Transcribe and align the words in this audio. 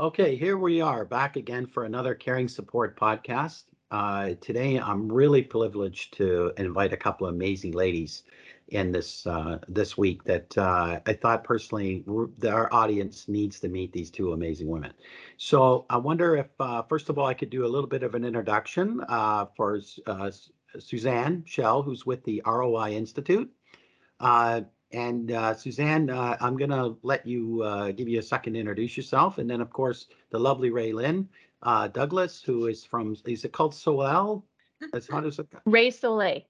Okay, 0.00 0.36
here 0.36 0.56
we 0.56 0.80
are 0.80 1.04
back 1.04 1.34
again 1.34 1.66
for 1.66 1.84
another 1.84 2.14
Caring 2.14 2.46
Support 2.46 2.96
podcast. 2.96 3.64
Uh, 3.90 4.34
today, 4.40 4.78
I'm 4.78 5.10
really 5.10 5.42
privileged 5.42 6.16
to 6.18 6.52
invite 6.56 6.92
a 6.92 6.96
couple 6.96 7.26
of 7.26 7.34
amazing 7.34 7.72
ladies 7.72 8.22
in 8.68 8.92
this 8.92 9.26
uh, 9.26 9.58
this 9.66 9.98
week 9.98 10.22
that 10.22 10.56
uh, 10.56 11.00
I 11.04 11.12
thought 11.14 11.42
personally 11.42 12.04
that 12.38 12.52
our 12.52 12.72
audience 12.72 13.26
needs 13.26 13.58
to 13.58 13.68
meet 13.68 13.92
these 13.92 14.08
two 14.08 14.34
amazing 14.34 14.68
women. 14.68 14.92
So 15.36 15.84
I 15.90 15.96
wonder 15.96 16.36
if 16.36 16.46
uh, 16.60 16.82
first 16.82 17.08
of 17.08 17.18
all 17.18 17.26
I 17.26 17.34
could 17.34 17.50
do 17.50 17.66
a 17.66 17.72
little 17.74 17.88
bit 17.88 18.04
of 18.04 18.14
an 18.14 18.24
introduction 18.24 19.02
uh, 19.08 19.46
for 19.56 19.80
uh, 20.06 20.30
Suzanne 20.78 21.42
Schell, 21.44 21.82
who's 21.82 22.06
with 22.06 22.22
the 22.22 22.40
ROI 22.46 22.92
Institute. 22.92 23.50
And 24.92 25.32
uh, 25.32 25.54
Suzanne, 25.54 26.08
uh, 26.08 26.36
I'm 26.40 26.56
going 26.56 26.70
to 26.70 26.96
let 27.02 27.26
you 27.26 27.62
uh, 27.62 27.92
give 27.92 28.08
you 28.08 28.20
a 28.20 28.22
second 28.22 28.54
to 28.54 28.60
introduce 28.60 28.96
yourself. 28.96 29.38
And 29.38 29.48
then, 29.48 29.60
of 29.60 29.70
course, 29.70 30.06
the 30.30 30.38
lovely 30.38 30.70
Raelynn 30.70 31.26
uh, 31.62 31.88
Douglas, 31.88 32.42
who 32.42 32.66
is 32.66 32.84
from, 32.84 33.16
is 33.26 33.44
it 33.44 33.52
called 33.52 33.74
Soleil? 33.74 34.44
That's 34.92 35.10
how 35.10 35.20
does 35.20 35.38
it 35.38 35.48
Ray 35.66 35.90
Soleil. 35.90 36.42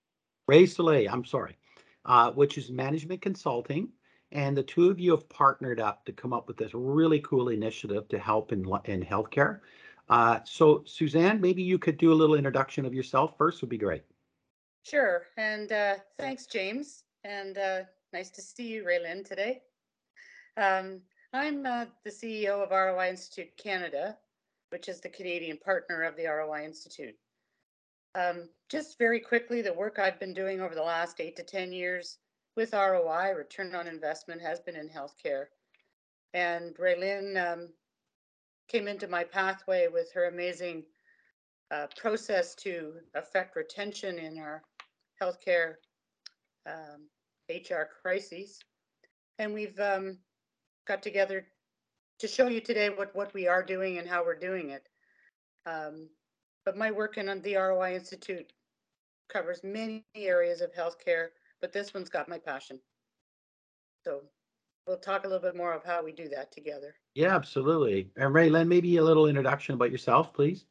Ray 0.47 0.67
Soleil, 0.67 1.09
I'm 1.11 1.25
sorry, 1.25 1.57
uh, 2.05 2.31
which 2.33 2.59
is 2.59 2.71
management 2.71 3.23
consulting. 3.23 3.89
And 4.31 4.57
the 4.57 4.63
two 4.63 4.91
of 4.91 5.01
you 5.01 5.13
have 5.13 5.29
partnered 5.31 5.81
up 5.81 6.05
to 6.05 6.13
come 6.13 6.35
up 6.35 6.47
with 6.47 6.59
this 6.59 6.75
really 6.75 7.21
cool 7.21 7.49
initiative 7.49 8.07
to 8.09 8.19
help 8.19 8.53
in, 8.53 8.61
in 8.85 9.03
healthcare. 9.03 9.61
Uh, 10.11 10.41
so, 10.45 10.83
Suzanne, 10.87 11.41
maybe 11.41 11.63
you 11.63 11.79
could 11.79 11.97
do 11.97 12.13
a 12.13 12.15
little 12.15 12.37
introduction 12.37 12.85
of 12.85 12.95
yourself 12.95 13.37
first, 13.37 13.63
would 13.63 13.71
be 13.71 13.79
great. 13.79 14.05
Sure. 14.85 15.23
And 15.37 15.71
thanks, 16.19 16.47
James. 16.47 17.05
And 17.25 17.59
Nice 18.13 18.31
to 18.31 18.43
see 18.43 18.69
you, 18.69 18.85
Raelynn, 18.85 19.27
today. 19.27 19.61
Um, 20.57 21.03
I'm 21.35 21.67
uh, 21.67 21.85
the 22.05 22.11
CEO 22.11 22.63
of 22.63 22.71
ROI 22.71 23.11
Institute 23.11 23.55
Canada, 23.59 24.17
which 24.71 24.89
is 24.89 25.01
the 25.01 25.11
Canadian 25.11 25.59
partner 25.59 26.03
of 26.05 26.17
the 26.17 26.27
ROI 26.27 26.65
Institute. 26.65 27.15
Um, 28.15 28.49
just 28.71 28.99
very 28.99 29.21
quickly, 29.21 29.61
the 29.61 29.75
work 29.75 29.99
I've 29.99 30.19
been 30.19 30.33
doing 30.33 30.63
over 30.63 30.75
the 30.75 30.83
last 30.83 31.21
eight 31.21 31.37
to 31.37 31.43
10 31.43 31.71
years 31.71 32.17
with 32.57 32.73
ROI, 32.73 33.35
return 33.37 33.75
on 33.75 33.87
investment, 33.87 34.41
has 34.41 34.59
been 34.61 34.77
in 34.77 34.89
healthcare. 34.89 35.45
And 36.33 36.75
Raylin 36.77 37.37
um, 37.37 37.69
came 38.69 38.89
into 38.89 39.07
my 39.07 39.23
pathway 39.23 39.89
with 39.93 40.11
her 40.15 40.29
amazing 40.29 40.85
uh, 41.71 41.89
process 41.95 42.55
to 42.55 42.95
affect 43.15 43.55
retention 43.55 44.19
in 44.19 44.39
our 44.39 44.63
healthcare 45.21 45.75
um, 46.67 47.07
HR 47.49 47.89
crises. 48.03 48.61
And 49.39 49.55
we've 49.55 49.79
um, 49.81 50.19
got 50.87 51.03
together 51.03 51.47
to 52.19 52.29
show 52.29 52.49
you 52.49 52.61
today 52.61 52.91
what, 52.91 53.15
what 53.15 53.33
we 53.35 53.47
are 53.47 53.63
doing 53.63 53.99
and 53.99 54.09
how 54.09 54.25
we're 54.25 54.39
doing 54.39 54.71
it. 54.71 54.89
Um, 55.67 56.09
but 56.65 56.77
my 56.77 56.91
work 56.91 57.17
in 57.17 57.27
the 57.43 57.55
ROI 57.55 57.95
Institute 57.95 58.53
covers 59.29 59.61
many 59.63 60.05
areas 60.15 60.61
of 60.61 60.73
healthcare, 60.75 61.29
but 61.61 61.73
this 61.73 61.95
one's 61.95 62.09
got 62.09 62.29
my 62.29 62.39
passion. 62.39 62.81
So 64.05 64.23
we'll 64.87 64.99
talk 64.99 65.25
a 65.25 65.29
little 65.29 65.43
bit 65.43 65.57
more 65.57 65.73
of 65.73 65.85
how 65.85 66.03
we 66.03 66.13
do 66.13 66.29
that 66.31 66.51
together. 66.51 66.95
Yeah, 67.15 67.35
absolutely. 67.35 68.11
And 68.17 68.35
Raelynn, 68.35 68.69
maybe 68.69 68.97
a 68.97 69.05
little 69.05 69.27
introduction 69.27 69.75
about 69.75 69.93
yourself, 69.93 70.33
please. 70.33 70.67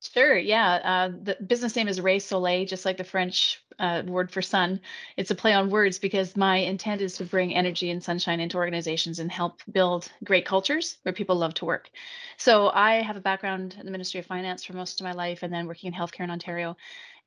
Sure, 0.00 0.36
yeah. 0.38 0.74
Uh, 0.84 1.08
the 1.22 1.36
business 1.44 1.74
name 1.74 1.88
is 1.88 2.00
Ray 2.00 2.20
Soleil, 2.20 2.64
just 2.66 2.84
like 2.84 2.96
the 2.98 3.04
French 3.04 3.60
uh, 3.80 4.02
word 4.06 4.30
for 4.30 4.40
sun. 4.40 4.80
It's 5.16 5.30
a 5.32 5.34
play 5.34 5.52
on 5.52 5.70
words 5.70 5.98
because 5.98 6.36
my 6.36 6.56
intent 6.58 7.00
is 7.00 7.16
to 7.16 7.24
bring 7.24 7.52
energy 7.54 7.90
and 7.90 8.02
sunshine 8.02 8.38
into 8.38 8.56
organizations 8.58 9.18
and 9.18 9.30
help 9.30 9.60
build 9.72 10.10
great 10.24 10.46
cultures 10.46 10.98
where 11.02 11.12
people 11.12 11.34
love 11.36 11.54
to 11.54 11.64
work. 11.64 11.90
So 12.36 12.68
I 12.70 13.02
have 13.02 13.16
a 13.16 13.20
background 13.20 13.76
in 13.78 13.86
the 13.86 13.92
Ministry 13.92 14.20
of 14.20 14.26
Finance 14.26 14.64
for 14.64 14.72
most 14.72 15.00
of 15.00 15.04
my 15.04 15.12
life 15.12 15.42
and 15.42 15.52
then 15.52 15.66
working 15.66 15.92
in 15.92 15.98
healthcare 15.98 16.24
in 16.24 16.30
Ontario. 16.30 16.76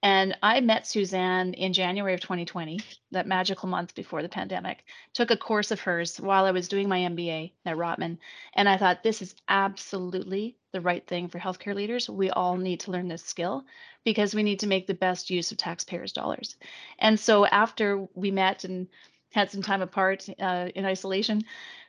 And 0.03 0.35
I 0.41 0.61
met 0.61 0.87
Suzanne 0.87 1.53
in 1.53 1.73
January 1.73 2.15
of 2.15 2.21
2020, 2.21 2.79
that 3.11 3.27
magical 3.27 3.69
month 3.69 3.93
before 3.93 4.23
the 4.23 4.29
pandemic. 4.29 4.83
Took 5.13 5.29
a 5.29 5.37
course 5.37 5.69
of 5.69 5.79
hers 5.79 6.19
while 6.19 6.45
I 6.45 6.51
was 6.51 6.67
doing 6.67 6.89
my 6.89 6.99
MBA 6.99 7.51
at 7.65 7.77
Rotman. 7.77 8.17
And 8.55 8.67
I 8.67 8.77
thought, 8.77 9.03
this 9.03 9.21
is 9.21 9.35
absolutely 9.47 10.57
the 10.71 10.81
right 10.81 11.05
thing 11.05 11.27
for 11.27 11.37
healthcare 11.37 11.75
leaders. 11.75 12.09
We 12.09 12.31
all 12.31 12.57
need 12.57 12.79
to 12.81 12.91
learn 12.91 13.09
this 13.09 13.23
skill 13.23 13.63
because 14.03 14.33
we 14.33 14.41
need 14.41 14.59
to 14.61 14.67
make 14.67 14.87
the 14.87 14.95
best 14.95 15.29
use 15.29 15.51
of 15.51 15.57
taxpayers' 15.57 16.13
dollars. 16.13 16.55
And 16.97 17.19
so 17.19 17.45
after 17.45 18.07
we 18.15 18.31
met 18.31 18.63
and 18.63 18.87
had 19.31 19.49
some 19.49 19.61
time 19.61 19.81
apart 19.81 20.27
uh, 20.39 20.69
in 20.75 20.85
isolation, 20.85 21.43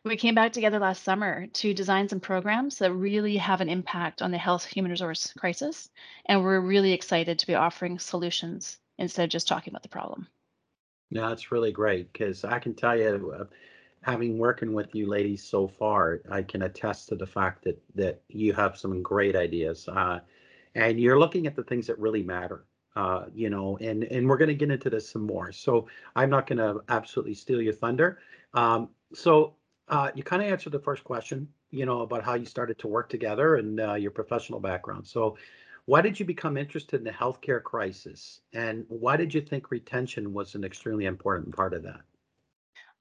we 0.04 0.16
came 0.16 0.34
back 0.34 0.52
together 0.52 0.78
last 0.78 1.04
summer 1.04 1.46
to 1.46 1.74
design 1.74 2.08
some 2.08 2.20
programs 2.20 2.78
that 2.78 2.92
really 2.92 3.36
have 3.36 3.60
an 3.60 3.68
impact 3.68 4.22
on 4.22 4.30
the 4.30 4.38
health 4.38 4.64
human 4.64 4.90
resource 4.90 5.32
crisis. 5.36 5.90
And 6.26 6.42
we're 6.42 6.60
really 6.60 6.92
excited 6.92 7.38
to 7.38 7.46
be 7.46 7.54
offering 7.54 7.98
solutions 7.98 8.78
instead 8.98 9.24
of 9.24 9.30
just 9.30 9.48
talking 9.48 9.72
about 9.72 9.82
the 9.82 9.88
problem. 9.88 10.26
Yeah, 11.10 11.28
that's 11.28 11.52
really 11.52 11.72
great 11.72 12.12
because 12.12 12.44
I 12.44 12.58
can 12.58 12.74
tell 12.74 12.98
you, 12.98 13.34
uh, 13.38 13.44
having 14.02 14.38
working 14.38 14.72
with 14.72 14.94
you 14.94 15.06
ladies 15.06 15.44
so 15.44 15.68
far, 15.68 16.20
I 16.30 16.42
can 16.42 16.62
attest 16.62 17.08
to 17.08 17.16
the 17.16 17.26
fact 17.26 17.64
that 17.64 17.80
that 17.94 18.22
you 18.28 18.52
have 18.54 18.78
some 18.78 19.02
great 19.02 19.36
ideas, 19.36 19.88
uh, 19.88 20.20
and 20.74 20.98
you're 20.98 21.18
looking 21.18 21.46
at 21.46 21.54
the 21.54 21.64
things 21.64 21.86
that 21.88 21.98
really 21.98 22.22
matter. 22.22 22.64
Uh, 22.94 23.24
you 23.34 23.48
know, 23.48 23.78
and 23.80 24.04
and 24.04 24.28
we're 24.28 24.36
going 24.36 24.48
to 24.48 24.54
get 24.54 24.70
into 24.70 24.90
this 24.90 25.08
some 25.08 25.22
more. 25.22 25.50
So 25.50 25.88
I'm 26.14 26.28
not 26.28 26.46
going 26.46 26.58
to 26.58 26.82
absolutely 26.90 27.34
steal 27.34 27.62
your 27.62 27.72
thunder. 27.72 28.18
Um, 28.52 28.90
so 29.14 29.54
uh, 29.88 30.10
you 30.14 30.22
kind 30.22 30.42
of 30.42 30.50
answered 30.50 30.72
the 30.72 30.78
first 30.78 31.04
question, 31.04 31.48
you 31.70 31.86
know, 31.86 32.00
about 32.00 32.24
how 32.24 32.34
you 32.34 32.46
started 32.46 32.78
to 32.78 32.88
work 32.88 33.08
together 33.08 33.56
and 33.56 33.80
uh, 33.80 33.94
your 33.94 34.10
professional 34.10 34.60
background. 34.60 35.06
So, 35.06 35.36
why 35.86 36.00
did 36.00 36.18
you 36.20 36.24
become 36.24 36.56
interested 36.56 37.00
in 37.00 37.04
the 37.04 37.10
healthcare 37.10 37.62
crisis, 37.62 38.40
and 38.52 38.84
why 38.88 39.16
did 39.16 39.34
you 39.34 39.40
think 39.40 39.70
retention 39.70 40.32
was 40.32 40.54
an 40.54 40.62
extremely 40.62 41.06
important 41.06 41.54
part 41.54 41.74
of 41.74 41.82
that? 41.82 42.02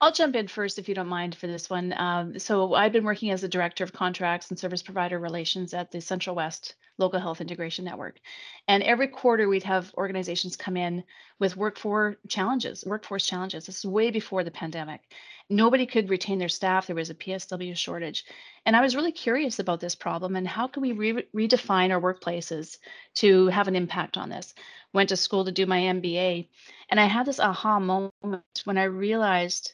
I'll 0.03 0.11
jump 0.11 0.35
in 0.35 0.47
first 0.47 0.79
if 0.79 0.89
you 0.89 0.95
don't 0.95 1.07
mind 1.07 1.35
for 1.35 1.45
this 1.45 1.69
one. 1.69 1.93
Um, 1.95 2.39
so 2.39 2.73
I've 2.73 2.91
been 2.91 3.03
working 3.03 3.29
as 3.29 3.43
a 3.43 3.47
director 3.47 3.83
of 3.83 3.93
contracts 3.93 4.49
and 4.49 4.57
service 4.57 4.81
provider 4.81 5.19
relations 5.19 5.75
at 5.75 5.91
the 5.91 6.01
Central 6.01 6.35
West 6.35 6.73
Local 6.97 7.19
Health 7.19 7.39
Integration 7.39 7.85
Network. 7.85 8.19
And 8.67 8.81
every 8.81 9.07
quarter 9.07 9.47
we'd 9.47 9.61
have 9.61 9.93
organizations 9.93 10.55
come 10.55 10.75
in 10.75 11.03
with 11.37 11.55
workforce 11.55 12.15
challenges, 12.27 12.83
workforce 12.83 13.27
challenges. 13.27 13.67
This 13.67 13.77
is 13.77 13.85
way 13.85 14.09
before 14.09 14.43
the 14.43 14.49
pandemic. 14.49 15.01
Nobody 15.51 15.85
could 15.85 16.09
retain 16.09 16.39
their 16.39 16.49
staff. 16.49 16.87
There 16.87 16.95
was 16.95 17.11
a 17.11 17.15
PSW 17.15 17.77
shortage. 17.77 18.25
And 18.65 18.75
I 18.75 18.81
was 18.81 18.95
really 18.95 19.11
curious 19.11 19.59
about 19.59 19.81
this 19.81 19.93
problem 19.93 20.35
and 20.35 20.47
how 20.47 20.65
can 20.65 20.81
we 20.81 20.93
re- 20.93 21.27
redefine 21.35 21.91
our 21.91 22.01
workplaces 22.01 22.79
to 23.15 23.47
have 23.49 23.67
an 23.67 23.75
impact 23.75 24.17
on 24.17 24.29
this. 24.29 24.55
Went 24.93 25.09
to 25.09 25.15
school 25.15 25.45
to 25.45 25.51
do 25.51 25.67
my 25.67 25.79
MBA. 25.79 26.47
And 26.89 26.99
I 26.99 27.05
had 27.05 27.27
this 27.27 27.39
aha 27.39 27.79
moment 27.79 28.61
when 28.63 28.79
I 28.79 28.85
realized 28.85 29.73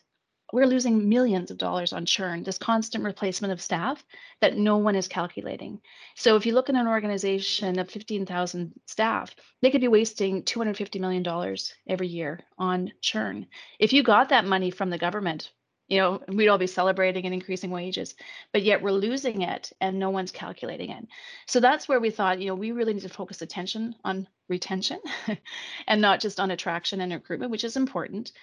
we're 0.54 0.66
losing 0.66 1.10
millions 1.10 1.52
of 1.52 1.58
dollars 1.58 1.94
on 1.94 2.06
churn, 2.06 2.44
this 2.44 2.58
constant 2.58 3.04
replacement 3.04 3.52
of 3.52 3.62
staff 3.62 4.04
that 4.40 4.58
no 4.58 4.78
one 4.78 4.96
is 4.96 5.08
calculating. 5.08 5.82
So 6.16 6.36
if 6.36 6.46
you 6.46 6.54
look 6.54 6.70
at 6.70 6.76
an 6.76 6.88
organization 6.88 7.80
of 7.80 7.90
15,000 7.90 8.74
staff, 8.86 9.36
they 9.62 9.72
could 9.72 9.82
be 9.82 9.88
wasting 9.88 10.44
$250 10.44 11.00
million 11.00 11.58
every 11.88 12.08
year 12.08 12.40
on 12.58 12.92
churn. 13.02 13.48
If 13.80 13.92
you 13.92 14.04
got 14.04 14.30
that 14.30 14.46
money 14.46 14.72
from 14.72 14.90
the 14.90 14.98
government, 14.98 15.52
you 15.88 16.00
know, 16.00 16.22
we'd 16.28 16.50
all 16.50 16.58
be 16.58 16.68
celebrating 16.68 17.26
and 17.26 17.34
increasing 17.34 17.72
wages, 17.72 18.16
but 18.52 18.62
yet 18.62 18.82
we're 18.82 18.92
losing 18.92 19.42
it 19.42 19.72
and 19.80 19.98
no 19.98 20.10
one's 20.10 20.32
calculating 20.32 20.90
it. 20.90 21.08
So 21.48 21.62
that's 21.62 21.88
where 21.88 22.00
we 22.00 22.10
thought, 22.10 22.42
you 22.42 22.48
know, 22.48 22.56
we 22.56 22.74
really 22.74 22.94
need 22.94 23.04
to 23.04 23.10
focus 23.10 23.42
attention 23.42 23.96
on 24.04 24.28
retention 24.50 25.00
and 25.88 26.02
not 26.02 26.20
just 26.20 26.42
on 26.42 26.52
attraction 26.52 27.00
and 27.00 27.14
recruitment, 27.14 27.52
which 27.52 27.64
is 27.64 27.78
important, 27.78 28.34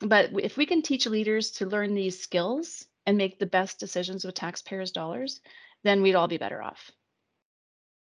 but 0.00 0.30
if 0.42 0.56
we 0.56 0.66
can 0.66 0.82
teach 0.82 1.06
leaders 1.06 1.50
to 1.52 1.66
learn 1.66 1.94
these 1.94 2.20
skills 2.20 2.86
and 3.06 3.16
make 3.16 3.38
the 3.38 3.46
best 3.46 3.78
decisions 3.78 4.24
with 4.24 4.34
taxpayers' 4.34 4.92
dollars, 4.92 5.40
then 5.84 6.02
we'd 6.02 6.14
all 6.14 6.28
be 6.28 6.38
better 6.38 6.62
off. 6.62 6.90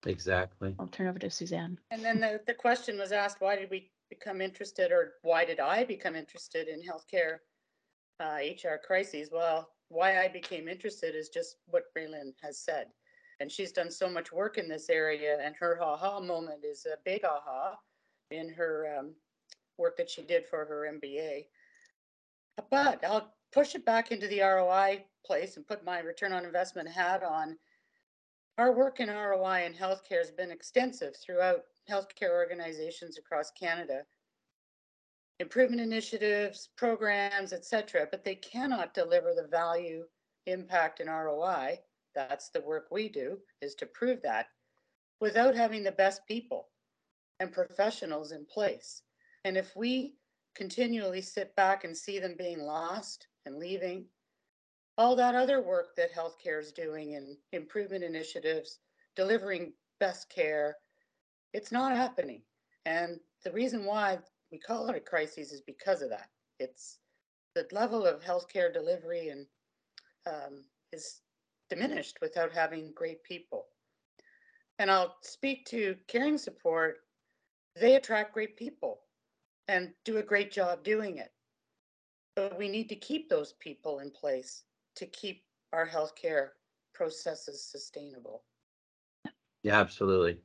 Exactly. 0.05 0.75
I'll 0.79 0.87
turn 0.87 1.07
over 1.07 1.19
to 1.19 1.29
Suzanne. 1.29 1.79
And 1.91 2.03
then 2.03 2.19
the, 2.19 2.41
the 2.45 2.53
question 2.53 2.97
was 2.97 3.11
asked, 3.11 3.37
why 3.39 3.55
did 3.55 3.69
we 3.69 3.91
become 4.09 4.41
interested 4.41 4.91
or 4.91 5.13
why 5.21 5.45
did 5.45 5.59
I 5.59 5.83
become 5.83 6.15
interested 6.15 6.67
in 6.67 6.81
healthcare 6.81 7.37
uh, 8.19 8.39
HR 8.39 8.79
crises? 8.85 9.29
Well, 9.31 9.69
why 9.89 10.19
I 10.19 10.27
became 10.27 10.67
interested 10.67 11.15
is 11.15 11.29
just 11.29 11.57
what 11.67 11.83
Raelynn 11.97 12.33
has 12.41 12.59
said. 12.59 12.87
And 13.39 13.51
she's 13.51 13.71
done 13.71 13.89
so 13.89 14.09
much 14.09 14.31
work 14.31 14.57
in 14.57 14.67
this 14.67 14.89
area 14.89 15.37
and 15.41 15.55
her 15.55 15.81
aha 15.81 16.19
moment 16.19 16.63
is 16.63 16.85
a 16.85 16.97
big 17.05 17.23
aha 17.23 17.75
in 18.31 18.49
her 18.49 18.97
um, 18.99 19.13
work 19.77 19.97
that 19.97 20.09
she 20.09 20.21
did 20.21 20.45
for 20.45 20.65
her 20.65 20.87
MBA. 20.93 21.45
But 22.69 23.03
I'll 23.03 23.33
push 23.51 23.75
it 23.75 23.85
back 23.85 24.11
into 24.11 24.27
the 24.27 24.41
ROI 24.41 25.05
place 25.25 25.57
and 25.57 25.67
put 25.67 25.85
my 25.85 25.99
return 25.99 26.33
on 26.33 26.45
investment 26.45 26.89
hat 26.89 27.23
on. 27.23 27.57
Our 28.57 28.71
work 28.75 28.99
in 28.99 29.09
ROI 29.09 29.65
and 29.65 29.75
healthcare 29.75 30.19
has 30.19 30.31
been 30.31 30.51
extensive 30.51 31.15
throughout 31.17 31.63
healthcare 31.89 32.31
organizations 32.31 33.17
across 33.17 33.51
Canada. 33.51 34.03
Improvement 35.39 35.81
initiatives, 35.81 36.69
programs, 36.77 37.53
etc., 37.53 38.07
but 38.09 38.23
they 38.23 38.35
cannot 38.35 38.93
deliver 38.93 39.33
the 39.33 39.47
value, 39.47 40.05
impact, 40.45 40.99
and 40.99 41.09
ROI 41.09 41.79
that's 42.13 42.49
the 42.49 42.61
work 42.61 42.87
we 42.91 43.09
do, 43.09 43.37
is 43.61 43.75
to 43.75 43.85
prove 43.85 44.21
that 44.21 44.47
without 45.19 45.55
having 45.55 45.83
the 45.83 45.91
best 45.91 46.25
people 46.27 46.69
and 47.39 47.51
professionals 47.51 48.31
in 48.31 48.45
place. 48.45 49.01
And 49.45 49.57
if 49.57 49.75
we 49.75 50.15
continually 50.55 51.21
sit 51.21 51.55
back 51.55 51.83
and 51.83 51.95
see 51.95 52.19
them 52.19 52.35
being 52.37 52.59
lost 52.59 53.27
and 53.45 53.57
leaving, 53.57 54.05
all 54.97 55.15
that 55.15 55.35
other 55.35 55.61
work 55.61 55.95
that 55.95 56.13
healthcare 56.13 56.59
is 56.59 56.71
doing 56.71 57.15
and 57.15 57.35
improvement 57.51 58.03
initiatives, 58.03 58.79
delivering 59.15 59.73
best 59.99 60.29
care, 60.29 60.77
it's 61.53 61.71
not 61.71 61.95
happening. 61.95 62.41
And 62.85 63.19
the 63.43 63.51
reason 63.51 63.85
why 63.85 64.19
we 64.51 64.59
call 64.59 64.87
it 64.89 64.95
a 64.95 64.99
crisis 64.99 65.51
is 65.51 65.61
because 65.61 66.01
of 66.01 66.09
that. 66.09 66.29
It's 66.59 66.99
the 67.55 67.67
level 67.71 68.05
of 68.05 68.23
healthcare 68.23 68.71
delivery 68.71 69.29
and 69.29 69.45
um, 70.27 70.63
is 70.91 71.21
diminished 71.69 72.17
without 72.21 72.51
having 72.51 72.91
great 72.95 73.23
people. 73.23 73.65
And 74.79 74.89
I'll 74.91 75.15
speak 75.21 75.65
to 75.67 75.95
caring 76.07 76.37
support. 76.37 76.97
They 77.79 77.95
attract 77.95 78.33
great 78.33 78.57
people 78.57 79.02
and 79.67 79.93
do 80.05 80.17
a 80.17 80.23
great 80.23 80.51
job 80.51 80.83
doing 80.83 81.17
it. 81.17 81.31
But 82.35 82.57
we 82.57 82.67
need 82.67 82.89
to 82.89 82.95
keep 82.95 83.29
those 83.29 83.53
people 83.59 83.99
in 83.99 84.11
place 84.11 84.63
to 84.95 85.05
keep 85.05 85.43
our 85.71 85.87
healthcare 85.87 86.49
processes 86.93 87.63
sustainable. 87.63 88.43
Yeah, 89.63 89.79
absolutely. 89.79 90.39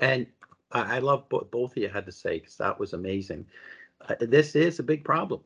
And 0.00 0.26
I, 0.72 0.96
I 0.96 0.98
love 0.98 1.24
what 1.30 1.50
both 1.50 1.72
of 1.72 1.78
you 1.78 1.88
had 1.88 2.06
to 2.06 2.12
say 2.12 2.38
because 2.38 2.56
that 2.56 2.78
was 2.78 2.92
amazing. 2.92 3.46
Uh, 4.08 4.14
this 4.20 4.54
is 4.54 4.78
a 4.78 4.84
big 4.84 5.04
problem. 5.04 5.40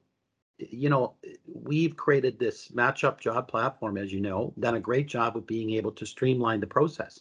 You 0.58 0.88
know, 0.88 1.14
we've 1.46 1.96
created 1.96 2.38
this 2.38 2.68
matchup 2.68 3.18
job 3.18 3.48
platform, 3.48 3.98
as 3.98 4.12
you 4.12 4.20
know, 4.20 4.52
done 4.58 4.76
a 4.76 4.80
great 4.80 5.08
job 5.08 5.36
of 5.36 5.46
being 5.46 5.70
able 5.70 5.92
to 5.92 6.06
streamline 6.06 6.60
the 6.60 6.66
process. 6.66 7.20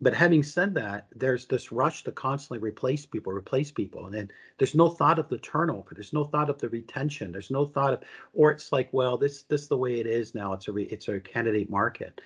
But 0.00 0.14
having 0.14 0.44
said 0.44 0.74
that, 0.74 1.08
there's 1.14 1.46
this 1.46 1.72
rush 1.72 2.04
to 2.04 2.12
constantly 2.12 2.60
replace 2.60 3.04
people, 3.04 3.32
replace 3.32 3.72
people, 3.72 4.06
and 4.06 4.14
then 4.14 4.30
there's 4.56 4.76
no 4.76 4.88
thought 4.88 5.18
of 5.18 5.28
the 5.28 5.38
turnover. 5.38 5.92
There's 5.92 6.12
no 6.12 6.24
thought 6.24 6.48
of 6.48 6.58
the 6.58 6.68
retention. 6.68 7.32
There's 7.32 7.50
no 7.50 7.66
thought 7.66 7.94
of, 7.94 8.00
or 8.32 8.52
it's 8.52 8.70
like, 8.70 8.88
well, 8.92 9.18
this 9.18 9.42
this 9.42 9.66
the 9.66 9.76
way 9.76 9.98
it 9.98 10.06
is 10.06 10.36
now. 10.36 10.52
It's 10.52 10.68
a 10.68 10.72
re, 10.72 10.84
it's 10.84 11.08
a 11.08 11.18
candidate 11.18 11.68
market. 11.68 12.20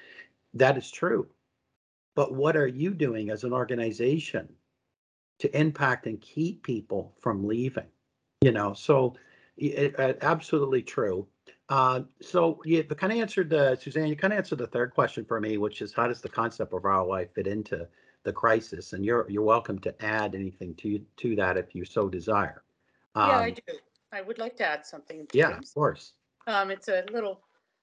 That 0.52 0.76
is 0.76 0.90
true. 0.90 1.26
But 2.14 2.34
what 2.34 2.56
are 2.56 2.66
you 2.66 2.90
doing 2.90 3.30
as 3.30 3.42
an 3.42 3.54
organization 3.54 4.48
to 5.38 5.58
impact 5.58 6.06
and 6.06 6.20
keep 6.20 6.62
people 6.62 7.14
from 7.20 7.46
leaving? 7.46 7.86
You 8.42 8.52
know, 8.52 8.74
so 8.74 9.14
it, 9.56 9.94
it, 9.98 10.18
absolutely 10.20 10.82
true. 10.82 11.26
Uh, 11.72 12.02
so 12.20 12.60
you 12.66 12.84
kind 12.84 13.14
of 13.14 13.18
answered 13.18 13.48
the 13.48 13.74
Suzanne. 13.76 14.06
You 14.06 14.14
kind 14.14 14.34
of 14.34 14.36
answered 14.36 14.58
the 14.58 14.66
third 14.66 14.92
question 14.92 15.24
for 15.24 15.40
me, 15.40 15.56
which 15.56 15.80
is 15.80 15.94
how 15.94 16.06
does 16.06 16.20
the 16.20 16.28
concept 16.28 16.74
of 16.74 16.84
ROI 16.84 17.28
fit 17.34 17.46
into 17.46 17.88
the 18.24 18.32
crisis? 18.32 18.92
And 18.92 19.02
you're 19.06 19.24
you're 19.30 19.42
welcome 19.42 19.78
to 19.78 20.04
add 20.04 20.34
anything 20.34 20.74
to 20.74 20.98
to 20.98 21.34
that 21.36 21.56
if 21.56 21.74
you 21.74 21.86
so 21.86 22.10
desire. 22.10 22.62
Um, 23.14 23.30
yeah, 23.30 23.38
I 23.38 23.48
um, 23.48 23.54
do. 23.54 23.62
I 24.12 24.20
would 24.20 24.36
like 24.36 24.54
to 24.58 24.66
add 24.66 24.84
something. 24.84 25.26
Yeah, 25.32 25.56
of 25.56 25.64
course. 25.72 26.12
Um, 26.46 26.70
it's 26.70 26.88
a 26.88 27.04
little 27.10 27.40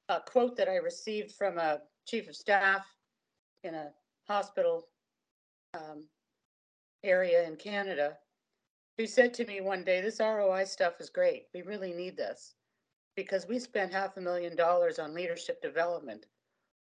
uh, 0.07 0.19
quote 0.19 0.55
that 0.57 0.69
I 0.69 0.75
received 0.75 1.31
from 1.31 1.57
a 1.57 1.79
chief 2.05 2.29
of 2.29 2.35
staff 2.35 2.85
in 3.63 3.73
a 3.73 3.87
hospital 4.27 4.87
um, 5.73 6.03
area 7.03 7.47
in 7.47 7.55
Canada 7.55 8.17
who 8.99 9.07
said 9.07 9.33
to 9.33 9.45
me 9.45 9.61
one 9.61 9.83
day, 9.83 9.99
This 9.99 10.19
ROI 10.19 10.65
stuff 10.65 11.01
is 11.01 11.09
great. 11.09 11.47
We 11.55 11.63
really 11.63 11.93
need 11.93 12.15
this 12.15 12.53
because 13.19 13.45
we 13.49 13.59
spent 13.59 13.91
half 13.91 14.15
a 14.15 14.21
million 14.21 14.55
dollars 14.55 14.97
on 14.97 15.13
leadership 15.13 15.61
development, 15.61 16.25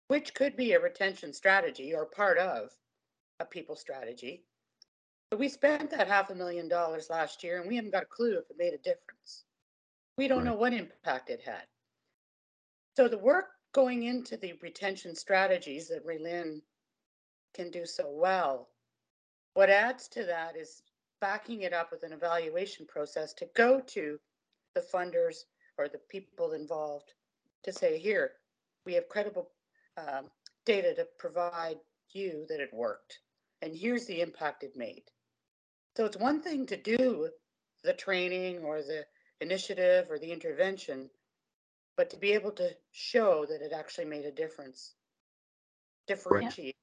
which 0.06 0.34
could 0.34 0.56
be 0.56 0.72
a 0.72 0.80
retention 0.80 1.32
strategy 1.32 1.92
or 1.92 2.06
part 2.06 2.38
of 2.38 2.70
a 3.40 3.44
people 3.44 3.74
strategy. 3.74 4.44
But 5.30 5.40
we 5.40 5.48
spent 5.48 5.90
that 5.90 6.06
half 6.06 6.30
a 6.30 6.36
million 6.36 6.68
dollars 6.68 7.10
last 7.10 7.42
year 7.42 7.58
and 7.58 7.68
we 7.68 7.74
haven't 7.74 7.90
got 7.90 8.04
a 8.04 8.06
clue 8.06 8.38
if 8.38 8.48
it 8.48 8.56
made 8.56 8.72
a 8.72 8.78
difference. 8.78 9.46
We 10.16 10.28
don't 10.28 10.44
right. 10.44 10.46
know 10.46 10.54
what 10.54 10.72
impact 10.72 11.28
it 11.28 11.40
had. 11.44 11.64
So 12.96 13.08
the 13.08 13.18
work 13.18 13.46
going 13.72 14.04
into 14.04 14.36
the 14.36 14.52
retention 14.62 15.16
strategies 15.16 15.88
that 15.88 16.06
Raelynn 16.06 16.60
can 17.52 17.72
do 17.72 17.84
so 17.84 18.08
well. 18.08 18.68
What 19.54 19.70
adds 19.70 20.06
to 20.10 20.22
that 20.26 20.56
is 20.56 20.82
backing 21.20 21.62
it 21.62 21.72
up 21.72 21.90
with 21.90 22.04
an 22.04 22.12
evaluation 22.12 22.86
process 22.86 23.32
to 23.34 23.48
go 23.56 23.80
to 23.88 24.20
the 24.76 24.80
funders 24.80 25.38
or 25.78 25.88
the 25.88 25.98
people 26.08 26.52
involved 26.52 27.12
to 27.62 27.72
say, 27.72 27.98
here, 27.98 28.32
we 28.84 28.94
have 28.94 29.08
credible 29.08 29.50
um, 29.96 30.26
data 30.64 30.94
to 30.94 31.06
provide 31.18 31.78
you 32.12 32.44
that 32.48 32.60
it 32.60 32.72
worked, 32.72 33.18
and 33.62 33.74
here's 33.74 34.06
the 34.06 34.20
impact 34.20 34.62
it 34.62 34.76
made. 34.76 35.04
So 35.96 36.04
it's 36.04 36.16
one 36.16 36.40
thing 36.40 36.66
to 36.66 36.76
do 36.76 37.28
the 37.84 37.92
training 37.92 38.58
or 38.58 38.82
the 38.82 39.04
initiative 39.40 40.06
or 40.10 40.18
the 40.18 40.32
intervention, 40.32 41.10
but 41.96 42.10
to 42.10 42.16
be 42.16 42.32
able 42.32 42.52
to 42.52 42.70
show 42.92 43.46
that 43.46 43.62
it 43.62 43.72
actually 43.72 44.06
made 44.06 44.24
a 44.24 44.30
difference, 44.30 44.94
differentiate 46.06 46.76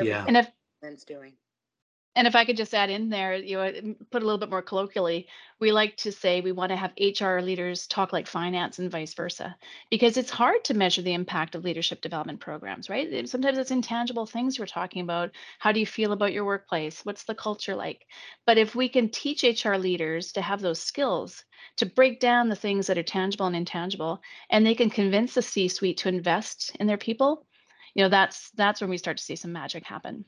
yeah. 0.00 0.24
And 0.26 0.36
if 0.36 0.50
everything's 0.82 1.04
doing. 1.04 1.34
And 2.14 2.26
if 2.26 2.36
I 2.36 2.44
could 2.44 2.58
just 2.58 2.74
add 2.74 2.90
in 2.90 3.08
there, 3.08 3.34
you 3.34 3.56
know, 3.56 3.94
put 4.10 4.22
a 4.22 4.26
little 4.26 4.38
bit 4.38 4.50
more 4.50 4.60
colloquially, 4.60 5.28
we 5.60 5.72
like 5.72 5.96
to 5.98 6.12
say 6.12 6.40
we 6.40 6.52
want 6.52 6.70
to 6.70 6.76
have 6.76 6.92
HR 7.00 7.38
leaders 7.40 7.86
talk 7.86 8.12
like 8.12 8.26
finance 8.26 8.78
and 8.78 8.90
vice 8.90 9.14
versa, 9.14 9.56
because 9.90 10.18
it's 10.18 10.30
hard 10.30 10.62
to 10.64 10.74
measure 10.74 11.00
the 11.00 11.14
impact 11.14 11.54
of 11.54 11.64
leadership 11.64 12.02
development 12.02 12.40
programs, 12.40 12.90
right? 12.90 13.26
Sometimes 13.28 13.56
it's 13.56 13.70
intangible 13.70 14.26
things 14.26 14.58
we're 14.58 14.66
talking 14.66 15.02
about. 15.02 15.30
How 15.58 15.72
do 15.72 15.80
you 15.80 15.86
feel 15.86 16.12
about 16.12 16.34
your 16.34 16.44
workplace? 16.44 17.00
What's 17.04 17.24
the 17.24 17.34
culture 17.34 17.74
like? 17.74 18.06
But 18.46 18.58
if 18.58 18.74
we 18.74 18.90
can 18.90 19.08
teach 19.08 19.42
HR 19.44 19.76
leaders 19.76 20.32
to 20.32 20.42
have 20.42 20.60
those 20.60 20.82
skills 20.82 21.44
to 21.76 21.86
break 21.86 22.20
down 22.20 22.48
the 22.50 22.56
things 22.56 22.88
that 22.88 22.98
are 22.98 23.02
tangible 23.02 23.46
and 23.46 23.56
intangible, 23.56 24.20
and 24.50 24.66
they 24.66 24.74
can 24.74 24.90
convince 24.90 25.32
the 25.34 25.42
C-suite 25.42 25.98
to 25.98 26.08
invest 26.08 26.76
in 26.78 26.86
their 26.86 26.98
people, 26.98 27.46
you 27.94 28.02
know 28.02 28.08
that's 28.08 28.50
that's 28.52 28.80
when 28.80 28.90
we 28.90 28.98
start 28.98 29.18
to 29.18 29.22
see 29.22 29.36
some 29.36 29.52
magic 29.52 29.84
happen 29.84 30.24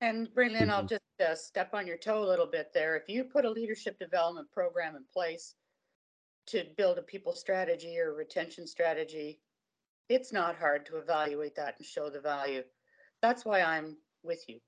And 0.00 0.28
Raelynn, 0.34 0.70
I'll 0.70 0.84
Mhm. 0.84 0.88
just 0.88 1.20
uh, 1.20 1.34
step 1.34 1.74
on 1.74 1.86
your 1.86 1.98
toe 1.98 2.22
a 2.22 2.28
little 2.28 2.46
bit 2.46 2.72
there. 2.72 2.96
If 2.96 3.08
you 3.08 3.24
put 3.24 3.44
a 3.44 3.50
leadership 3.50 3.98
development 3.98 4.50
program 4.52 4.94
in 4.96 5.04
place 5.12 5.54
to 6.46 6.64
build 6.76 6.98
a 6.98 7.02
people 7.02 7.34
strategy 7.34 7.98
or 7.98 8.14
retention 8.14 8.66
strategy, 8.66 9.40
it's 10.08 10.32
not 10.32 10.56
hard 10.56 10.86
to 10.86 10.96
evaluate 10.98 11.54
that 11.56 11.76
and 11.78 11.86
show 11.86 12.08
the 12.10 12.20
value. 12.20 12.62
That's 13.20 13.44
why 13.44 13.60
I'm 13.62 13.96
with 14.22 14.48
you. 14.48 14.60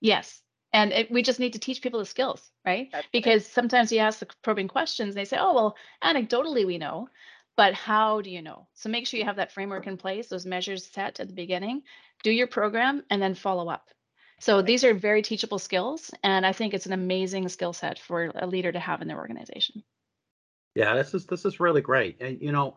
yes 0.00 0.42
and 0.72 0.92
it, 0.92 1.10
we 1.10 1.22
just 1.22 1.40
need 1.40 1.54
to 1.54 1.58
teach 1.58 1.80
people 1.82 1.98
the 1.98 2.06
skills 2.06 2.52
right 2.64 2.88
That's 2.92 3.04
right. 3.04 3.12
because 3.12 3.46
sometimes 3.46 3.90
you 3.90 3.98
ask 3.98 4.18
the 4.20 4.26
probing 4.42 4.68
questions 4.68 5.14
they 5.14 5.24
say 5.24 5.36
oh 5.40 5.54
well 5.54 5.76
anecdotally 6.04 6.66
we 6.66 6.78
know 6.78 7.08
but 7.56 7.74
how 7.74 8.20
do 8.20 8.30
you 8.30 8.42
know 8.42 8.68
so 8.74 8.88
make 8.88 9.06
sure 9.06 9.18
you 9.18 9.24
have 9.26 9.36
that 9.36 9.52
framework 9.52 9.86
in 9.86 9.96
place 9.96 10.28
those 10.28 10.46
measures 10.46 10.86
set 10.86 11.20
at 11.20 11.28
the 11.28 11.34
beginning 11.34 11.82
do 12.22 12.30
your 12.30 12.46
program 12.46 13.02
and 13.10 13.20
then 13.20 13.34
follow 13.34 13.68
up 13.68 13.88
so 14.40 14.62
these 14.62 14.84
are 14.84 14.94
very 14.94 15.22
teachable 15.22 15.58
skills 15.58 16.10
and 16.22 16.46
i 16.46 16.52
think 16.52 16.74
it's 16.74 16.86
an 16.86 16.92
amazing 16.92 17.48
skill 17.48 17.72
set 17.72 17.98
for 17.98 18.30
a 18.36 18.46
leader 18.46 18.72
to 18.72 18.80
have 18.80 19.02
in 19.02 19.08
their 19.08 19.18
organization 19.18 19.82
Yeah, 20.74 20.94
this 20.94 21.14
is 21.14 21.26
this 21.26 21.44
is 21.44 21.60
really 21.60 21.80
great. 21.80 22.20
And 22.20 22.40
you 22.40 22.52
know, 22.52 22.76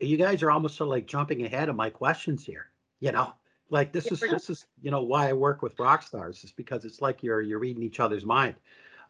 you 0.00 0.16
guys 0.16 0.42
are 0.42 0.50
almost 0.50 0.76
sort 0.76 0.86
of 0.86 0.90
like 0.92 1.06
jumping 1.06 1.44
ahead 1.44 1.68
of 1.68 1.76
my 1.76 1.90
questions 1.90 2.44
here. 2.46 2.70
You 3.00 3.12
know, 3.12 3.34
like 3.68 3.92
this 3.92 4.06
Yeah, 4.06 4.12
is 4.12 4.20
we're- 4.22 4.32
this 4.32 4.48
is 4.50 4.66
you 4.80 4.90
know 4.90 5.02
why 5.02 5.28
I 5.28 5.32
work 5.34 5.60
with 5.60 5.78
rock 5.78 6.02
stars 6.02 6.44
is 6.44 6.52
because 6.52 6.84
it's 6.84 7.02
like 7.02 7.22
you're 7.22 7.42
you're 7.42 7.58
reading 7.58 7.82
each 7.82 8.00
other's 8.00 8.24
mind. 8.24 8.54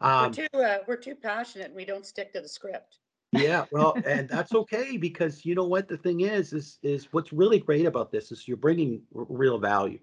We're 0.01 0.09
Um, 0.09 0.33
too, 0.33 0.47
uh, 0.53 0.79
we're 0.87 0.97
too 0.97 1.15
passionate 1.15 1.67
and 1.67 1.75
we 1.75 1.85
don't 1.85 2.05
stick 2.05 2.33
to 2.33 2.41
the 2.41 2.49
script. 2.49 2.99
yeah, 3.31 3.65
well, 3.71 3.95
and 4.05 4.27
that's 4.29 4.53
okay 4.53 4.97
because 4.97 5.45
you 5.45 5.55
know 5.55 5.65
what 5.67 5.87
the 5.87 5.97
thing 5.97 6.21
is 6.21 6.53
is 6.53 6.79
is 6.83 7.13
what's 7.13 7.31
really 7.31 7.59
great 7.59 7.85
about 7.85 8.11
this 8.11 8.31
is 8.31 8.47
you're 8.47 8.57
bringing 8.57 9.03
r- 9.15 9.25
real 9.29 9.57
value. 9.59 9.99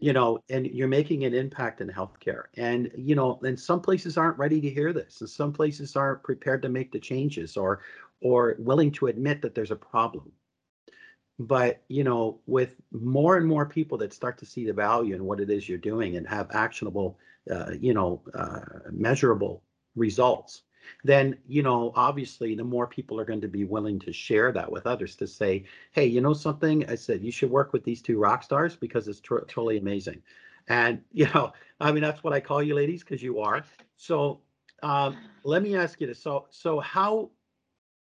You 0.00 0.12
know, 0.12 0.38
and 0.48 0.66
you're 0.66 0.88
making 0.88 1.24
an 1.24 1.34
impact 1.34 1.80
in 1.80 1.88
healthcare. 1.88 2.44
And 2.56 2.90
you 2.96 3.14
know, 3.14 3.40
and 3.42 3.58
some 3.58 3.80
places 3.80 4.16
aren't 4.16 4.38
ready 4.38 4.60
to 4.60 4.70
hear 4.70 4.92
this, 4.92 5.20
and 5.20 5.28
some 5.28 5.52
places 5.52 5.96
aren't 5.96 6.22
prepared 6.22 6.62
to 6.62 6.68
make 6.68 6.92
the 6.92 7.00
changes 7.00 7.56
or 7.56 7.80
or 8.20 8.56
willing 8.58 8.92
to 8.92 9.06
admit 9.06 9.42
that 9.42 9.54
there's 9.54 9.70
a 9.70 9.76
problem. 9.76 10.30
But 11.38 11.82
you 11.88 12.04
know, 12.04 12.40
with 12.46 12.70
more 12.92 13.36
and 13.36 13.46
more 13.46 13.66
people 13.66 13.98
that 13.98 14.12
start 14.12 14.38
to 14.38 14.46
see 14.46 14.66
the 14.66 14.72
value 14.72 15.14
in 15.14 15.24
what 15.24 15.40
it 15.40 15.50
is 15.50 15.68
you're 15.68 15.78
doing 15.78 16.16
and 16.16 16.28
have 16.28 16.50
actionable, 16.52 17.18
uh, 17.50 17.72
you 17.80 17.94
know, 17.94 18.22
uh, 18.34 18.60
measurable 18.90 19.62
results, 19.96 20.62
then 21.04 21.36
you 21.46 21.62
know, 21.62 21.92
obviously, 21.94 22.54
the 22.54 22.64
more 22.64 22.86
people 22.86 23.20
are 23.20 23.24
going 23.24 23.40
to 23.40 23.48
be 23.48 23.64
willing 23.64 23.98
to 24.00 24.12
share 24.12 24.52
that 24.52 24.70
with 24.70 24.86
others 24.86 25.16
to 25.16 25.26
say, 25.26 25.64
"Hey, 25.92 26.06
you 26.06 26.20
know 26.20 26.34
something? 26.34 26.88
I 26.88 26.94
said 26.94 27.22
you 27.22 27.32
should 27.32 27.50
work 27.50 27.72
with 27.72 27.84
these 27.84 28.02
two 28.02 28.18
rock 28.18 28.42
stars 28.42 28.76
because 28.76 29.08
it's 29.08 29.20
tr- 29.20 29.38
amazing." 29.56 30.22
And 30.68 31.02
you 31.12 31.26
know, 31.34 31.52
I 31.80 31.92
mean, 31.92 32.02
that's 32.02 32.22
what 32.22 32.32
I 32.32 32.40
call 32.40 32.62
you, 32.62 32.74
ladies, 32.74 33.02
because 33.02 33.22
you 33.22 33.40
are. 33.40 33.64
So, 33.96 34.40
um, 34.82 35.16
let 35.44 35.62
me 35.62 35.76
ask 35.76 36.00
you 36.00 36.06
this: 36.06 36.22
so, 36.22 36.46
so 36.50 36.80
how, 36.80 37.30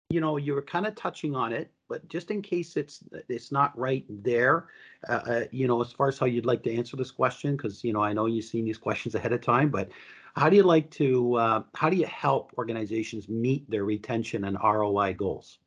you 0.09 0.21
know, 0.21 0.37
you 0.37 0.53
were 0.53 0.61
kind 0.61 0.85
of 0.85 0.95
touching 0.95 1.35
on 1.35 1.53
it 1.53 1.71
but 1.87 2.07
just 2.09 2.31
in 2.31 2.41
case 2.41 2.75
it's, 2.75 3.03
it's 3.29 3.51
not 3.51 3.77
right 3.77 4.05
there, 4.09 4.67
uh, 5.07 5.13
uh, 5.13 5.43
you 5.51 5.67
know, 5.67 5.81
as 5.81 5.91
far 5.91 6.09
as 6.09 6.17
how 6.17 6.25
you'd 6.25 6.45
like 6.45 6.63
to 6.63 6.75
answer 6.75 6.97
this 6.97 7.11
question, 7.11 7.55
because, 7.55 7.83
you 7.83 7.93
know, 7.93 8.01
I 8.01 8.13
know 8.13 8.25
you've 8.25 8.45
seen 8.45 8.65
these 8.65 8.77
questions 8.77 9.15
ahead 9.15 9.33
of 9.33 9.41
time, 9.41 9.69
but 9.69 9.89
how 10.37 10.49
do 10.49 10.55
you 10.55 10.63
like 10.63 10.89
to, 10.91 11.35
uh, 11.35 11.63
how 11.75 11.89
do 11.89 11.97
you 11.97 12.05
help 12.05 12.53
organizations 12.57 13.27
meet 13.27 13.69
their 13.69 13.83
retention 13.83 14.45
and 14.45 14.57
ROI 14.63 15.13
goals? 15.13 15.57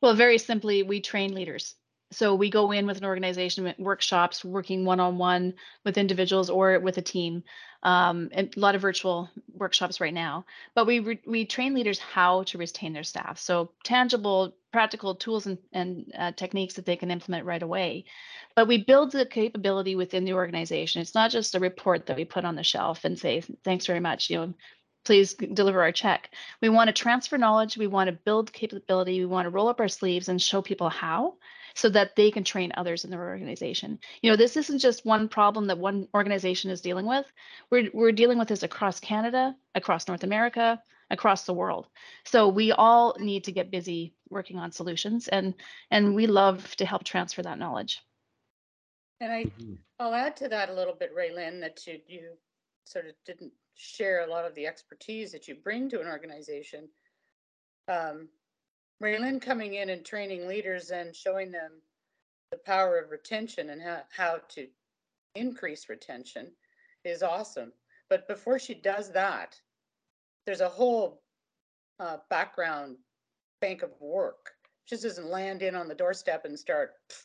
Well, 0.00 0.14
very 0.14 0.38
simply, 0.38 0.82
we 0.82 1.00
train 1.00 1.34
leaders. 1.34 1.74
So 2.10 2.34
we 2.34 2.50
go 2.50 2.70
in 2.70 2.86
with 2.86 2.98
an 2.98 3.04
organization 3.04 3.74
workshops, 3.78 4.44
working 4.44 4.84
one-on-one 4.84 5.54
with 5.84 5.98
individuals 5.98 6.48
or 6.48 6.80
with 6.80 6.98
a 6.98 7.02
team. 7.02 7.44
Um, 7.84 8.30
and 8.32 8.52
a 8.56 8.58
lot 8.58 8.74
of 8.74 8.80
virtual 8.82 9.30
workshops 9.54 10.00
right 10.00 10.12
now. 10.12 10.46
But 10.74 10.88
we 10.88 10.98
re- 10.98 11.22
we 11.24 11.44
train 11.44 11.74
leaders 11.74 12.00
how 12.00 12.42
to 12.44 12.58
retain 12.58 12.92
their 12.92 13.04
staff. 13.04 13.38
So 13.38 13.70
tangible, 13.84 14.56
practical 14.72 15.14
tools 15.14 15.46
and, 15.46 15.58
and 15.72 16.12
uh, 16.18 16.32
techniques 16.32 16.74
that 16.74 16.86
they 16.86 16.96
can 16.96 17.12
implement 17.12 17.46
right 17.46 17.62
away. 17.62 18.06
But 18.56 18.66
we 18.66 18.82
build 18.82 19.12
the 19.12 19.24
capability 19.24 19.94
within 19.94 20.24
the 20.24 20.32
organization. 20.32 21.02
It's 21.02 21.14
not 21.14 21.30
just 21.30 21.54
a 21.54 21.60
report 21.60 22.06
that 22.06 22.16
we 22.16 22.24
put 22.24 22.44
on 22.44 22.56
the 22.56 22.64
shelf 22.64 23.04
and 23.04 23.16
say 23.16 23.42
thanks 23.62 23.86
very 23.86 24.00
much. 24.00 24.28
You 24.28 24.38
know, 24.38 24.54
please 25.04 25.34
deliver 25.34 25.80
our 25.80 25.92
check. 25.92 26.30
We 26.60 26.70
want 26.70 26.88
to 26.88 26.92
transfer 26.92 27.38
knowledge. 27.38 27.78
We 27.78 27.86
want 27.86 28.08
to 28.08 28.18
build 28.24 28.52
capability. 28.52 29.20
We 29.20 29.26
want 29.26 29.46
to 29.46 29.50
roll 29.50 29.68
up 29.68 29.78
our 29.78 29.88
sleeves 29.88 30.28
and 30.28 30.42
show 30.42 30.62
people 30.62 30.88
how 30.88 31.34
so 31.78 31.88
that 31.88 32.16
they 32.16 32.32
can 32.32 32.42
train 32.42 32.72
others 32.76 33.04
in 33.04 33.10
their 33.10 33.28
organization. 33.28 34.00
You 34.20 34.32
know, 34.32 34.36
this 34.36 34.56
isn't 34.56 34.80
just 34.80 35.06
one 35.06 35.28
problem 35.28 35.68
that 35.68 35.78
one 35.78 36.08
organization 36.12 36.72
is 36.72 36.80
dealing 36.80 37.06
with. 37.06 37.24
We're, 37.70 37.88
we're 37.94 38.10
dealing 38.10 38.36
with 38.36 38.48
this 38.48 38.64
across 38.64 38.98
Canada, 38.98 39.54
across 39.76 40.08
North 40.08 40.24
America, 40.24 40.82
across 41.08 41.44
the 41.44 41.54
world. 41.54 41.86
So 42.24 42.48
we 42.48 42.72
all 42.72 43.14
need 43.20 43.44
to 43.44 43.52
get 43.52 43.70
busy 43.70 44.12
working 44.28 44.58
on 44.58 44.72
solutions 44.72 45.28
and 45.28 45.54
and 45.92 46.16
we 46.16 46.26
love 46.26 46.74
to 46.76 46.84
help 46.84 47.04
transfer 47.04 47.42
that 47.42 47.60
knowledge. 47.60 48.02
And 49.20 49.32
I, 49.32 49.44
Mhm. 49.44 49.78
I'll 50.00 50.14
add 50.14 50.36
to 50.38 50.48
that 50.48 50.70
a 50.70 50.74
little 50.74 50.94
bit, 50.94 51.14
Raelynn, 51.14 51.60
that 51.60 51.86
you, 51.86 52.00
you 52.08 52.36
sort 52.86 53.06
of 53.06 53.14
didn't 53.24 53.52
share 53.76 54.24
a 54.24 54.26
lot 54.26 54.44
of 54.44 54.54
the 54.56 54.66
expertise 54.66 55.30
that 55.30 55.46
you 55.46 55.54
bring 55.54 55.88
to 55.90 56.00
an 56.00 56.08
organization. 56.08 56.88
Um, 57.86 58.28
Raelynn 59.02 59.40
coming 59.40 59.74
in 59.74 59.90
and 59.90 60.04
training 60.04 60.48
leaders 60.48 60.90
and 60.90 61.14
showing 61.14 61.52
them 61.52 61.70
the 62.50 62.58
power 62.58 62.98
of 62.98 63.10
retention 63.10 63.70
and 63.70 63.80
how, 63.80 64.00
how 64.10 64.38
to 64.50 64.66
increase 65.34 65.88
retention 65.88 66.48
is 67.04 67.22
awesome. 67.22 67.72
But 68.10 68.26
before 68.26 68.58
she 68.58 68.74
does 68.74 69.12
that, 69.12 69.54
there's 70.46 70.60
a 70.62 70.68
whole 70.68 71.22
uh, 72.00 72.18
background 72.30 72.96
bank 73.60 73.82
of 73.82 73.90
work. 74.00 74.50
She 74.86 74.94
just 74.94 75.04
doesn't 75.04 75.30
land 75.30 75.62
in 75.62 75.74
on 75.74 75.88
the 75.88 75.94
doorstep 75.94 76.44
and 76.44 76.58
start. 76.58 76.92
pff. 77.10 77.24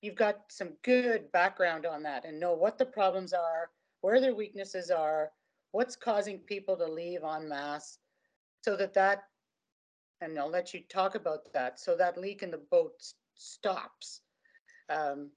You've 0.00 0.14
got 0.14 0.40
some 0.48 0.70
good 0.84 1.30
background 1.32 1.84
on 1.84 2.02
that 2.04 2.24
and 2.24 2.38
know 2.38 2.54
what 2.54 2.78
the 2.78 2.86
problems 2.86 3.32
are, 3.32 3.70
where 4.00 4.20
their 4.20 4.34
weaknesses 4.34 4.90
are, 4.90 5.30
what's 5.72 5.96
causing 5.96 6.38
people 6.38 6.76
to 6.76 6.86
leave 6.86 7.24
en 7.24 7.48
masse, 7.48 7.98
so 8.62 8.76
that 8.76 8.94
that, 8.94 9.24
and 10.20 10.38
I'll 10.38 10.50
let 10.50 10.74
you 10.74 10.80
talk 10.88 11.14
about 11.14 11.52
that, 11.52 11.78
so 11.78 11.96
that 11.96 12.18
leak 12.18 12.42
in 12.42 12.50
the 12.50 12.62
boat 12.70 13.02
stops. 13.34 14.20
Um, 14.88 15.30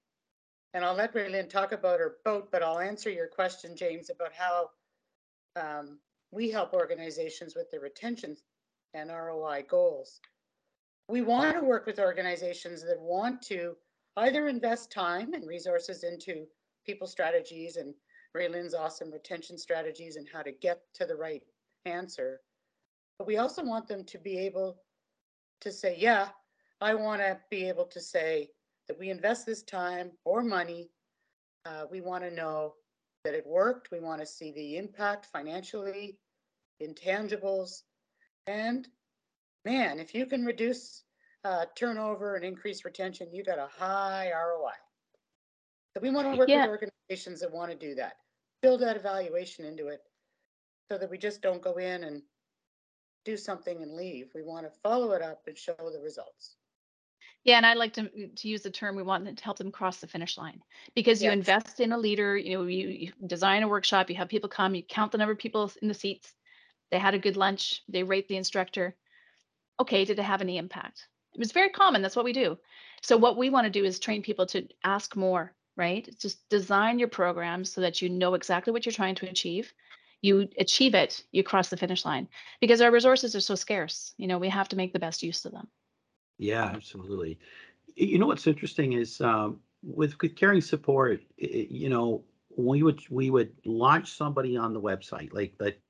and 0.74 0.86
I'll 0.86 0.96
let 0.96 1.14
Raelynn 1.14 1.50
talk 1.50 1.74
about 1.74 2.00
her 2.00 2.18
boat, 2.24 2.50
but 2.52 2.64
I'll 2.64 2.80
answer 2.80 3.10
your 3.10 3.28
question, 3.28 3.76
James, 3.76 4.10
about 4.10 4.32
how 4.34 4.70
um, 5.56 6.00
we 6.32 6.50
help 6.50 6.74
organizations 6.74 7.56
with 7.56 7.70
their 7.70 7.82
retention 7.82 8.38
and 8.94 9.10
ROI 9.10 9.66
goals. 9.70 10.20
We 11.10 11.22
want 11.22 11.56
to 11.56 11.64
work 11.64 11.86
with 11.86 12.00
organizations 12.00 12.84
that 12.84 13.00
want 13.00 13.42
to 13.44 13.76
either 14.18 14.48
invest 14.48 14.92
time 14.92 15.34
and 15.34 15.48
resources 15.48 16.04
into 16.04 16.46
people 16.86 17.08
strategies 17.08 17.76
and 17.76 17.94
Raelynn's 18.36 18.74
awesome 18.74 19.12
retention 19.12 19.58
strategies 19.58 20.16
and 20.16 20.28
how 20.32 20.42
to 20.42 20.52
get 20.52 20.82
to 20.96 21.06
the 21.06 21.16
right 21.16 21.44
answer. 21.86 22.40
But 23.22 23.28
we 23.28 23.38
also 23.38 23.64
want 23.64 23.88
them 23.88 24.04
to 24.06 24.18
be 24.18 24.36
able 24.40 24.82
to 25.60 25.72
say, 25.72 25.96
yeah, 25.96 26.30
I 26.82 26.96
want 26.96 27.22
to 27.22 27.38
be 27.52 27.70
able 27.70 27.86
to 27.86 28.02
say 28.02 28.50
that 28.88 28.98
we 28.98 29.12
invest 29.12 29.46
this 29.46 29.62
time 29.62 30.10
or 30.26 30.42
money. 30.42 30.90
Uh, 31.64 31.86
we 31.92 32.02
want 32.02 32.24
to 32.24 32.32
know 32.32 32.74
that 33.24 33.36
it 33.36 33.46
worked. 33.46 33.92
We 33.92 34.00
want 34.00 34.22
to 34.22 34.26
see 34.26 34.52
the 34.54 34.78
impact 34.78 35.28
financially, 35.28 36.18
intangibles. 36.82 37.84
And 38.48 38.88
man, 39.66 40.00
if 40.00 40.16
you 40.16 40.26
can 40.26 40.44
reduce 40.44 41.04
uh, 41.44 41.66
turnover 41.76 42.38
and 42.38 42.44
increase 42.44 42.84
retention, 42.84 43.32
you 43.32 43.44
got 43.44 43.60
a 43.60 43.68
high 43.68 44.32
ROI. 44.34 44.72
So 45.96 46.02
we 46.02 46.10
want 46.10 46.34
to 46.34 46.40
work 46.40 46.50
Yeah. 46.50 46.66
with 46.66 46.82
organizations 47.08 47.42
that 47.42 47.52
want 47.52 47.70
to 47.70 47.78
do 47.78 47.94
that, 47.94 48.14
build 48.64 48.82
that 48.82 48.96
evaluation 48.96 49.64
into 49.64 49.90
it 49.90 50.00
so 50.90 50.98
that 50.98 51.12
we 51.12 51.20
just 51.20 51.44
don't 51.44 51.62
go 51.62 51.76
in 51.76 52.06
and 52.06 52.24
do 53.26 53.38
something 53.38 53.82
and 53.82 53.94
leave. 53.94 54.30
We 54.34 54.44
want 54.44 54.66
to 54.66 54.80
follow 54.82 55.12
it 55.12 55.22
up 55.22 55.42
and 55.48 55.58
show 55.58 55.76
the 55.78 56.02
results. 56.02 56.56
Yeah, 57.44 57.58
and 57.58 57.66
I 57.66 57.74
like 57.74 57.94
to 57.94 58.04
mm, 58.04 58.36
to 58.36 58.48
use 58.48 58.62
the 58.62 58.70
term 58.70 58.96
we 58.96 59.04
want 59.04 59.38
to 59.38 59.44
help 59.44 59.58
them 59.58 59.72
cross 59.72 59.98
the 59.98 60.08
finish 60.08 60.38
line 60.38 60.62
because 60.96 61.24
you 61.24 61.32
invest 61.32 61.80
in 61.80 61.92
a 61.92 61.98
leader. 61.98 62.38
You 62.38 62.58
know, 62.58 62.64
you, 62.66 62.88
you 62.90 63.12
design 63.26 63.64
a 63.64 63.68
workshop, 63.68 64.10
you 64.10 64.16
have 64.18 64.30
people 64.30 64.50
come, 64.50 64.76
you 64.76 64.84
count 64.84 65.12
the 65.12 65.18
number 65.18 65.32
of 65.32 65.40
people 65.40 65.72
in 65.82 65.88
the 65.88 65.94
seats. 65.94 66.34
They 66.92 67.00
had 67.00 67.14
a 67.14 67.20
good 67.20 67.38
lunch. 67.38 67.82
They 67.90 68.04
rate 68.04 68.28
the 68.28 68.38
instructor. 68.38 68.96
Okay, 69.80 70.06
did 70.06 70.20
it 70.20 70.24
have 70.24 70.42
any 70.42 70.58
impact? 70.58 71.08
It 71.34 71.40
was 71.40 71.54
very 71.54 71.70
common. 71.70 72.02
That's 72.02 72.16
what 72.16 72.26
we 72.26 72.34
do. 72.34 72.60
So 73.02 73.18
what 73.18 73.38
we 73.38 73.50
want 73.50 73.66
to 73.66 73.72
do 73.72 73.86
is 73.86 74.00
train 74.00 74.22
people 74.22 74.46
to 74.48 74.68
ask 74.84 75.16
more. 75.16 75.54
Right? 75.78 76.08
Just 76.20 76.48
design 76.50 77.00
your 77.00 77.08
program 77.08 77.64
so 77.64 77.82
that 77.82 78.02
you 78.02 78.10
know 78.10 78.34
exactly 78.34 78.74
what 78.74 78.86
you're 78.86 78.94
trying 78.94 79.16
to 79.16 79.30
achieve. 79.30 79.74
You 80.22 80.50
achieve 80.58 80.96
it, 80.96 81.26
you 81.32 81.44
cross 81.44 81.70
the 81.70 81.78
finish 81.78 82.06
line 82.06 82.28
because 82.60 82.82
our 82.82 82.92
resources 82.92 83.36
are 83.36 83.42
so 83.42 83.56
scarce. 83.56 84.14
You 84.18 84.28
know, 84.28 84.38
we 84.40 84.50
have 84.50 84.70
to 84.70 84.76
make 84.76 84.94
the 84.94 85.00
best 85.00 85.24
use 85.24 85.46
of 85.46 85.52
them. 85.52 85.70
Yeah, 86.38 86.66
absolutely. 86.66 87.40
You 87.96 88.20
know 88.20 88.28
what's 88.28 88.48
interesting 88.48 88.94
is 88.94 89.22
um, 89.22 89.62
with 89.84 90.20
with 90.22 90.36
caring 90.36 90.62
support, 90.62 91.22
i- 91.42 91.46
i- 91.46 91.68
you 91.70 91.90
know, 91.90 92.26
we 92.58 92.84
would 92.84 93.08
we 93.10 93.30
would 93.30 93.56
launch 93.66 94.12
somebody 94.14 94.58
on 94.58 94.74
the 94.74 94.82
website, 94.82 95.34
like 95.34 95.56
like 95.60 95.82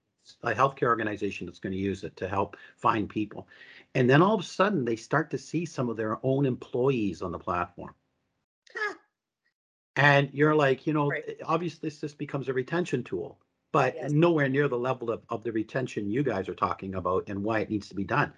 a 0.43 0.53
healthcare 0.53 0.87
organization 0.89 1.47
that's 1.47 1.59
going 1.59 1.73
to 1.73 1.79
use 1.79 2.03
it 2.03 2.15
to 2.17 2.27
help 2.27 2.57
find 2.77 3.09
people, 3.09 3.47
and 3.95 4.09
then 4.09 4.21
all 4.21 4.35
of 4.35 4.41
a 4.41 4.43
sudden 4.43 4.85
they 4.85 4.95
start 4.95 5.31
to 5.31 5.37
see 5.37 5.65
some 5.65 5.89
of 5.89 5.97
their 5.97 6.23
own 6.25 6.45
employees 6.45 7.21
on 7.21 7.31
the 7.31 7.39
platform. 7.39 7.95
And 9.95 10.33
you're 10.33 10.55
like, 10.55 10.85
you 10.87 10.93
know, 10.93 11.11
Right. 11.11 11.37
obviously 11.43 11.87
this 11.89 11.99
this 12.01 12.13
becomes 12.13 12.47
a 12.49 12.53
retention 12.53 13.03
tool, 13.03 13.39
but 13.71 13.95
Yes. 13.95 14.11
nowhere 14.11 14.49
near 14.49 14.67
the 14.67 14.77
level 14.77 15.09
of, 15.11 15.23
of 15.29 15.43
the 15.43 15.51
retention 15.51 16.09
you 16.09 16.23
guys 16.23 16.49
are 16.49 16.55
talking 16.55 16.95
about 16.95 17.29
and 17.29 17.43
why 17.43 17.59
it 17.59 17.69
needs 17.69 17.87
to 17.89 17.95
be 17.95 18.03
done. 18.03 18.33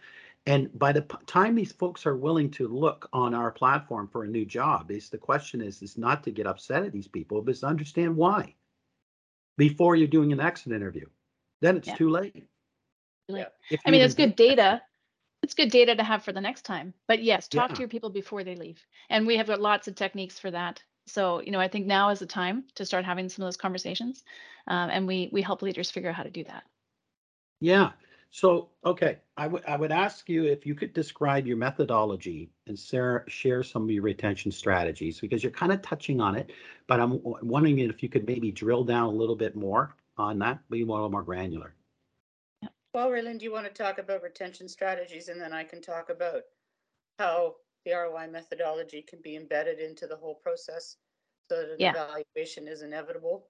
And 0.46 0.78
by 0.78 0.92
the 0.92 1.04
p- 1.04 1.18
time 1.26 1.56
these 1.56 1.72
folks 1.72 2.06
are 2.06 2.18
willing 2.18 2.52
to 2.52 2.68
look 2.68 3.08
on 3.14 3.34
our 3.34 3.50
platform 3.52 4.08
for 4.10 4.26
a 4.26 4.28
new 4.28 4.46
job, 4.46 4.92
is 4.92 5.10
the 5.10 5.18
question 5.18 5.62
is 5.62 5.82
is 5.82 5.98
not 5.98 6.24
to 6.24 6.32
get 6.32 6.46
upset 6.48 6.84
at 6.84 6.92
these 6.92 7.08
people, 7.08 7.42
but 7.42 7.56
to 7.56 7.66
understand 7.66 8.16
why 8.16 8.54
before 9.58 9.96
you're 9.96 10.08
doing 10.08 10.34
an 10.34 10.40
exit 10.40 10.74
interview. 10.74 11.06
Then 11.62 11.78
it's 11.78 11.88
Yeah. 11.88 11.96
too 11.96 12.10
late. 12.10 12.44
If 13.30 13.80
I 13.86 13.92
mean, 13.92 14.02
it's 14.02 14.14
good 14.14 14.36
do 14.36 14.44
an 14.44 14.50
exit. 14.50 14.58
data. 14.58 14.82
It's 15.44 15.54
good 15.54 15.72
data 15.72 15.96
to 15.96 16.04
have 16.04 16.24
for 16.24 16.32
the 16.34 16.42
next 16.42 16.64
time. 16.64 16.94
But 17.08 17.24
yes, 17.24 17.48
talk 17.48 17.70
Yeah. 17.70 17.76
to 17.76 17.80
your 17.82 17.90
people 17.90 18.10
before 18.10 18.44
they 18.44 18.56
leave. 18.56 18.86
And 19.10 19.26
we 19.26 19.38
have 19.38 19.48
got 19.48 19.62
lots 19.62 19.88
of 19.88 19.96
techniques 19.96 20.40
for 20.40 20.52
that. 20.52 20.84
So, 21.08 21.42
you 21.42 21.52
know, 21.52 21.60
I 21.60 21.68
think 21.68 21.86
now 21.86 22.10
is 22.10 22.20
the 22.20 22.26
time 22.26 22.66
to 22.76 22.86
start 22.86 23.06
having 23.06 23.30
some 23.30 23.44
of 23.44 23.48
those 23.48 23.58
conversations. 23.58 24.24
Um, 24.68 24.90
and 24.90 25.08
we 25.08 25.30
we 25.32 25.42
help 25.42 25.62
leaders 25.62 25.92
figure 25.92 26.10
out 26.10 26.16
how 26.16 26.24
to 26.24 26.30
do 26.30 26.44
that. 26.46 26.64
Yeah. 27.60 27.92
So, 28.32 28.70
okay, 28.84 29.20
I 29.38 29.48
would 29.48 29.64
I 29.66 29.78
would 29.78 29.92
ask 29.92 30.28
you 30.28 30.46
if 30.46 30.66
you 30.66 30.74
could 30.74 30.94
describe 30.94 31.46
your 31.46 31.58
methodology 31.58 32.52
and 32.66 32.78
share 32.80 33.26
share 33.28 33.62
some 33.64 33.84
of 33.84 33.92
your 33.92 34.04
retention 34.04 34.52
strategies 34.52 35.20
because 35.20 35.44
you're 35.44 35.52
kind 35.52 35.72
of 35.72 35.82
touching 35.82 36.20
on 36.20 36.36
it, 36.36 36.52
but 36.88 37.00
I'm 37.00 37.18
w- 37.18 37.38
wondering 37.44 37.78
if 37.80 38.02
you 38.02 38.10
could 38.10 38.26
maybe 38.26 38.52
drill 38.52 38.84
down 38.84 39.06
a 39.06 39.12
little 39.12 39.36
bit 39.36 39.56
more 39.56 39.96
on 40.18 40.40
that, 40.40 40.68
be 40.70 40.82
a 40.82 40.86
little 40.86 41.10
more 41.10 41.22
granular. 41.24 41.76
Well, 42.94 43.10
Raelynn, 43.10 43.40
do 43.40 43.46
you 43.46 43.52
want 43.52 43.68
to 43.68 43.74
talk 43.74 43.98
about 43.98 44.24
retention 44.24 44.68
strategies 44.68 45.28
and 45.28 45.40
then 45.40 45.54
I 45.54 45.64
can 45.64 45.82
talk 45.82 46.10
about 46.10 46.42
how 47.20 47.56
the 47.86 47.92
ROI 47.94 48.28
methodology 48.28 49.02
can 49.02 49.22
be 49.22 49.36
embedded 49.36 49.80
into 49.80 50.08
the 50.08 50.16
whole 50.18 50.36
process 50.36 50.98
so 51.50 51.58
that 51.58 51.70
an 51.70 51.80
Yeah. 51.80 51.92
evaluation 51.96 52.68
is 52.68 52.82
inevitable? 52.82 53.48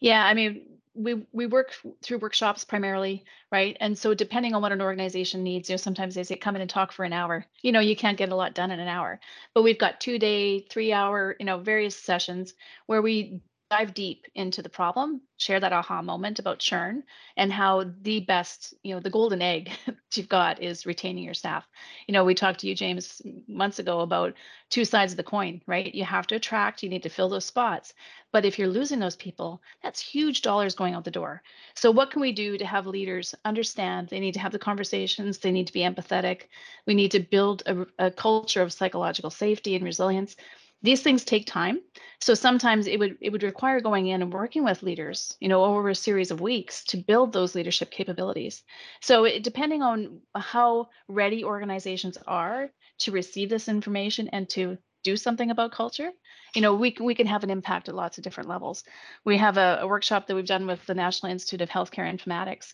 Yeah, 0.00 0.24
I 0.24 0.34
mean, 0.34 0.78
we 0.94 1.26
we 1.32 1.46
work 1.46 1.72
through 2.02 2.18
workshops 2.18 2.64
primarily, 2.64 3.24
right? 3.52 3.76
And 3.80 3.96
so 3.96 4.12
depending 4.14 4.54
on 4.54 4.62
what 4.62 4.72
an 4.72 4.82
organization 4.82 5.42
needs, 5.42 5.68
you 5.70 5.74
know, 5.74 5.78
sometimes 5.78 6.14
they 6.14 6.24
say 6.24 6.36
come 6.36 6.56
in 6.56 6.62
and 6.62 6.70
talk 6.70 6.92
for 6.92 7.04
an 7.04 7.12
hour. 7.12 7.46
You 7.62 7.72
know, 7.72 7.80
you 7.80 7.96
can't 7.96 8.18
get 8.18 8.30
a 8.30 8.36
lot 8.36 8.54
done 8.54 8.70
in 8.70 8.80
an 8.80 8.88
hour. 8.88 9.20
But 9.54 9.62
we've 9.62 9.78
got 9.78 10.00
two 10.00 10.18
day, 10.18 10.60
three 10.70 10.92
hour, 10.92 11.36
you 11.38 11.46
know, 11.46 11.58
various 11.58 11.96
sessions 11.96 12.54
where 12.86 13.02
we 13.02 13.40
dive 13.70 13.94
deep 13.94 14.26
into 14.34 14.62
the 14.62 14.68
problem, 14.68 15.20
share 15.36 15.60
that 15.60 15.72
aha 15.72 16.02
moment 16.02 16.40
about 16.40 16.58
churn 16.58 17.04
and 17.36 17.52
how 17.52 17.84
the 18.02 18.18
best, 18.20 18.74
you 18.82 18.92
know, 18.92 19.00
the 19.00 19.10
golden 19.10 19.40
egg 19.40 19.70
that 19.86 19.96
you've 20.14 20.28
got 20.28 20.60
is 20.60 20.86
retaining 20.86 21.22
your 21.22 21.34
staff. 21.34 21.68
You 22.08 22.12
know, 22.12 22.24
we 22.24 22.34
talked 22.34 22.60
to 22.60 22.66
you, 22.66 22.74
James, 22.74 23.22
months 23.46 23.78
ago 23.78 24.00
about 24.00 24.34
two 24.70 24.84
sides 24.84 25.12
of 25.12 25.16
the 25.16 25.22
coin, 25.22 25.62
right? 25.68 25.94
You 25.94 26.04
have 26.04 26.26
to 26.28 26.34
attract, 26.34 26.82
you 26.82 26.88
need 26.88 27.04
to 27.04 27.08
fill 27.08 27.28
those 27.28 27.44
spots. 27.44 27.94
But 28.32 28.44
if 28.44 28.58
you're 28.58 28.68
losing 28.68 28.98
those 28.98 29.16
people, 29.16 29.62
that's 29.82 30.00
huge 30.00 30.42
dollars 30.42 30.74
going 30.74 30.94
out 30.94 31.04
the 31.04 31.10
door. 31.10 31.42
So, 31.74 31.90
what 31.90 32.10
can 32.10 32.20
we 32.20 32.32
do 32.32 32.58
to 32.58 32.66
have 32.66 32.86
leaders 32.86 33.34
understand 33.44 34.08
they 34.08 34.20
need 34.20 34.34
to 34.34 34.40
have 34.40 34.52
the 34.52 34.58
conversations, 34.58 35.38
they 35.38 35.50
need 35.52 35.66
to 35.68 35.72
be 35.72 35.80
empathetic, 35.80 36.42
we 36.86 36.94
need 36.94 37.10
to 37.12 37.20
build 37.20 37.62
a, 37.66 37.86
a 38.06 38.10
culture 38.10 38.62
of 38.62 38.72
psychological 38.72 39.30
safety 39.30 39.74
and 39.74 39.84
resilience 39.84 40.36
these 40.82 41.02
things 41.02 41.24
take 41.24 41.46
time. 41.46 41.80
So 42.20 42.34
sometimes 42.34 42.86
it 42.86 42.98
would 42.98 43.16
it 43.20 43.30
would 43.30 43.42
require 43.42 43.80
going 43.80 44.06
in 44.06 44.22
and 44.22 44.32
working 44.32 44.64
with 44.64 44.82
leaders 44.82 45.36
you 45.40 45.48
know 45.48 45.64
over 45.64 45.88
a 45.88 45.94
series 45.94 46.30
of 46.30 46.40
weeks 46.40 46.84
to 46.84 46.96
build 46.96 47.32
those 47.32 47.54
leadership 47.54 47.90
capabilities. 47.90 48.62
So 49.00 49.24
it, 49.24 49.42
depending 49.42 49.82
on 49.82 50.20
how 50.34 50.88
ready 51.08 51.44
organizations 51.44 52.18
are 52.26 52.70
to 53.00 53.12
receive 53.12 53.48
this 53.50 53.68
information 53.68 54.28
and 54.28 54.48
to 54.50 54.78
do 55.02 55.16
something 55.16 55.50
about 55.50 55.72
culture 55.72 56.10
you 56.54 56.60
know 56.60 56.74
we 56.74 56.90
can 56.90 57.06
we 57.06 57.14
can 57.14 57.26
have 57.26 57.42
an 57.42 57.50
impact 57.50 57.88
at 57.88 57.94
lots 57.94 58.18
of 58.18 58.24
different 58.24 58.48
levels. 58.48 58.84
We 59.24 59.38
have 59.38 59.56
a, 59.56 59.78
a 59.82 59.86
workshop 59.86 60.26
that 60.26 60.34
we've 60.34 60.46
done 60.46 60.66
with 60.66 60.84
the 60.86 60.94
national 60.94 61.32
institute 61.32 61.62
of 61.62 61.70
healthcare 61.70 62.10
informatics 62.10 62.72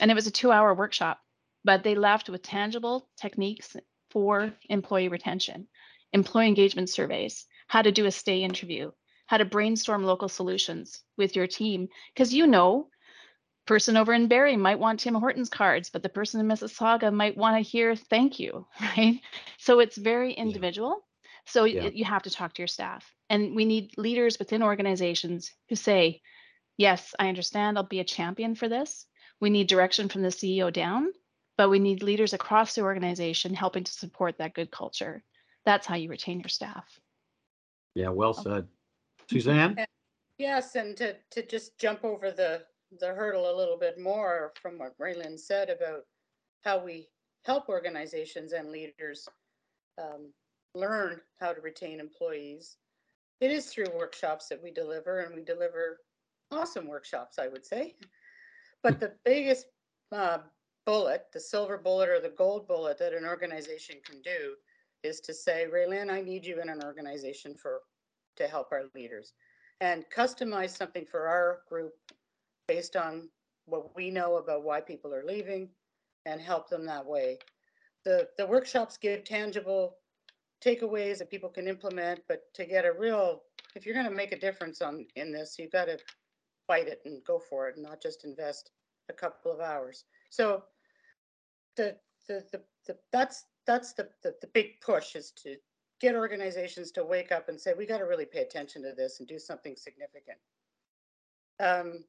and 0.00 0.10
it 0.10 0.14
was 0.14 0.26
a 0.26 0.30
two 0.30 0.52
hour 0.52 0.74
workshop 0.74 1.20
but 1.64 1.82
they 1.82 1.94
left 1.94 2.28
with 2.28 2.42
tangible 2.42 3.08
techniques 3.20 3.76
for 4.10 4.52
employee 4.68 5.08
retention 5.08 5.68
employee 6.12 6.48
engagement 6.48 6.90
surveys, 6.90 7.46
how 7.68 7.82
to 7.82 7.92
do 7.92 8.06
a 8.06 8.10
stay 8.10 8.42
interview, 8.42 8.90
how 9.26 9.38
to 9.38 9.44
brainstorm 9.44 10.04
local 10.04 10.28
solutions 10.28 11.02
with 11.16 11.36
your 11.36 11.46
team. 11.46 11.88
Because 12.14 12.34
you 12.34 12.46
know, 12.46 12.88
person 13.66 13.96
over 13.96 14.12
in 14.12 14.28
Barrie 14.28 14.56
might 14.56 14.78
want 14.78 15.00
Tim 15.00 15.14
Hortons 15.14 15.48
cards, 15.48 15.90
but 15.90 16.02
the 16.02 16.08
person 16.08 16.40
in 16.40 16.46
Mississauga 16.46 17.12
might 17.12 17.36
want 17.36 17.56
to 17.56 17.68
hear 17.68 17.94
thank 17.94 18.38
you, 18.38 18.66
right? 18.80 19.20
So 19.58 19.80
it's 19.80 19.96
very 19.96 20.32
individual. 20.32 21.04
So 21.46 21.64
Yeah. 21.64 21.88
you 21.92 22.04
have 22.04 22.22
to 22.22 22.30
talk 22.30 22.54
to 22.54 22.62
your 22.62 22.68
staff. 22.68 23.10
And 23.30 23.56
we 23.56 23.64
need 23.64 23.96
leaders 23.96 24.38
within 24.38 24.62
organizations 24.62 25.50
who 25.68 25.74
say, 25.74 26.20
yes, 26.76 27.14
I 27.18 27.28
understand, 27.28 27.78
I'll 27.78 27.84
be 27.84 28.00
a 28.00 28.04
champion 28.04 28.54
for 28.54 28.68
this. 28.68 29.06
We 29.40 29.50
need 29.50 29.66
direction 29.66 30.08
from 30.08 30.22
the 30.22 30.28
CEO 30.28 30.72
down, 30.72 31.08
but 31.56 31.68
we 31.68 31.78
need 31.78 32.02
leaders 32.02 32.32
across 32.32 32.74
the 32.74 32.82
organization 32.82 33.54
helping 33.54 33.84
to 33.84 33.92
support 33.92 34.38
that 34.38 34.54
good 34.54 34.70
culture 34.70 35.24
that's 35.64 35.86
how 35.86 35.94
you 35.94 36.08
retain 36.08 36.40
your 36.40 36.48
staff. 36.48 37.00
Yeah, 37.94 38.08
well 38.08 38.34
said. 38.34 38.66
Suzanne? 39.30 39.76
Yes, 40.38 40.74
and 40.74 40.96
to, 40.96 41.16
to 41.30 41.46
just 41.46 41.78
jump 41.78 42.04
over 42.04 42.30
the, 42.30 42.62
the 43.00 43.08
hurdle 43.08 43.54
a 43.54 43.56
little 43.56 43.78
bit 43.78 44.00
more 44.00 44.52
from 44.60 44.78
what 44.78 44.98
Raelynn 44.98 45.38
said 45.38 45.70
about 45.70 46.02
how 46.62 46.82
we 46.82 47.08
help 47.44 47.68
organizations 47.68 48.52
and 48.52 48.70
leaders 48.70 49.28
um, 49.98 50.32
learn 50.74 51.20
how 51.40 51.52
to 51.52 51.60
retain 51.60 52.00
employees. 52.00 52.76
It 53.40 53.50
is 53.50 53.66
through 53.66 53.86
workshops 53.94 54.48
that 54.48 54.62
we 54.62 54.70
deliver, 54.70 55.20
and 55.20 55.34
we 55.34 55.42
deliver 55.42 55.98
awesome 56.50 56.86
workshops, 56.86 57.38
I 57.38 57.48
would 57.48 57.66
say. 57.66 57.96
But 58.82 59.00
the 59.00 59.12
biggest 59.24 59.66
uh, 60.12 60.38
bullet, 60.86 61.26
the 61.32 61.40
silver 61.40 61.78
bullet 61.78 62.08
or 62.08 62.20
the 62.20 62.34
gold 62.36 62.66
bullet 62.68 62.98
that 62.98 63.14
an 63.14 63.24
organization 63.24 63.96
can 64.04 64.20
do 64.22 64.54
is 65.02 65.20
to 65.20 65.34
say, 65.34 65.66
Raelynn, 65.72 66.10
I 66.10 66.20
need 66.20 66.44
you 66.44 66.60
in 66.60 66.68
an 66.68 66.82
organization 66.82 67.54
for 67.54 67.80
to 68.36 68.46
help 68.46 68.68
our 68.72 68.84
leaders 68.94 69.34
and 69.80 70.04
customize 70.14 70.76
something 70.76 71.04
for 71.04 71.26
our 71.26 71.60
group 71.68 71.92
based 72.68 72.96
on 72.96 73.28
what 73.66 73.94
we 73.96 74.10
know 74.10 74.36
about 74.36 74.64
why 74.64 74.80
people 74.80 75.12
are 75.14 75.24
leaving 75.24 75.68
and 76.26 76.40
help 76.40 76.68
them 76.68 76.86
that 76.86 77.04
way. 77.04 77.38
The 78.04 78.28
the 78.38 78.46
workshops 78.46 78.96
give 78.96 79.24
tangible 79.24 79.96
takeaways 80.64 81.18
that 81.18 81.30
people 81.30 81.48
can 81.48 81.68
implement, 81.68 82.20
but 82.28 82.42
to 82.54 82.64
get 82.64 82.84
a 82.84 82.92
real 82.92 83.42
if 83.74 83.84
you're 83.84 83.94
going 83.94 84.08
to 84.08 84.14
make 84.14 84.32
a 84.32 84.38
difference 84.38 84.82
on 84.82 85.06
in 85.16 85.32
this, 85.32 85.56
you've 85.58 85.72
got 85.72 85.86
to 85.86 85.98
fight 86.66 86.88
it 86.88 87.00
and 87.04 87.24
go 87.24 87.38
for 87.38 87.68
it 87.68 87.76
and 87.76 87.84
not 87.84 88.02
just 88.02 88.24
invest 88.24 88.70
a 89.08 89.12
couple 89.12 89.52
of 89.52 89.60
hours. 89.60 90.04
So 90.30 90.64
the 91.76 91.96
the 92.28 92.44
the, 92.52 92.62
the 92.86 92.96
that's 93.12 93.44
that's 93.66 93.92
the, 93.92 94.08
the 94.22 94.34
the 94.40 94.48
big 94.48 94.80
push 94.80 95.14
is 95.16 95.30
to 95.42 95.56
get 96.00 96.14
organizations 96.14 96.90
to 96.92 97.04
wake 97.04 97.30
up 97.30 97.48
and 97.48 97.60
say 97.60 97.72
we 97.76 97.86
got 97.86 97.98
to 97.98 98.04
really 98.04 98.24
pay 98.24 98.40
attention 98.40 98.82
to 98.82 98.92
this 98.92 99.20
and 99.20 99.28
do 99.28 99.38
something 99.38 99.76
significant. 99.76 100.38
Um, 101.60 102.04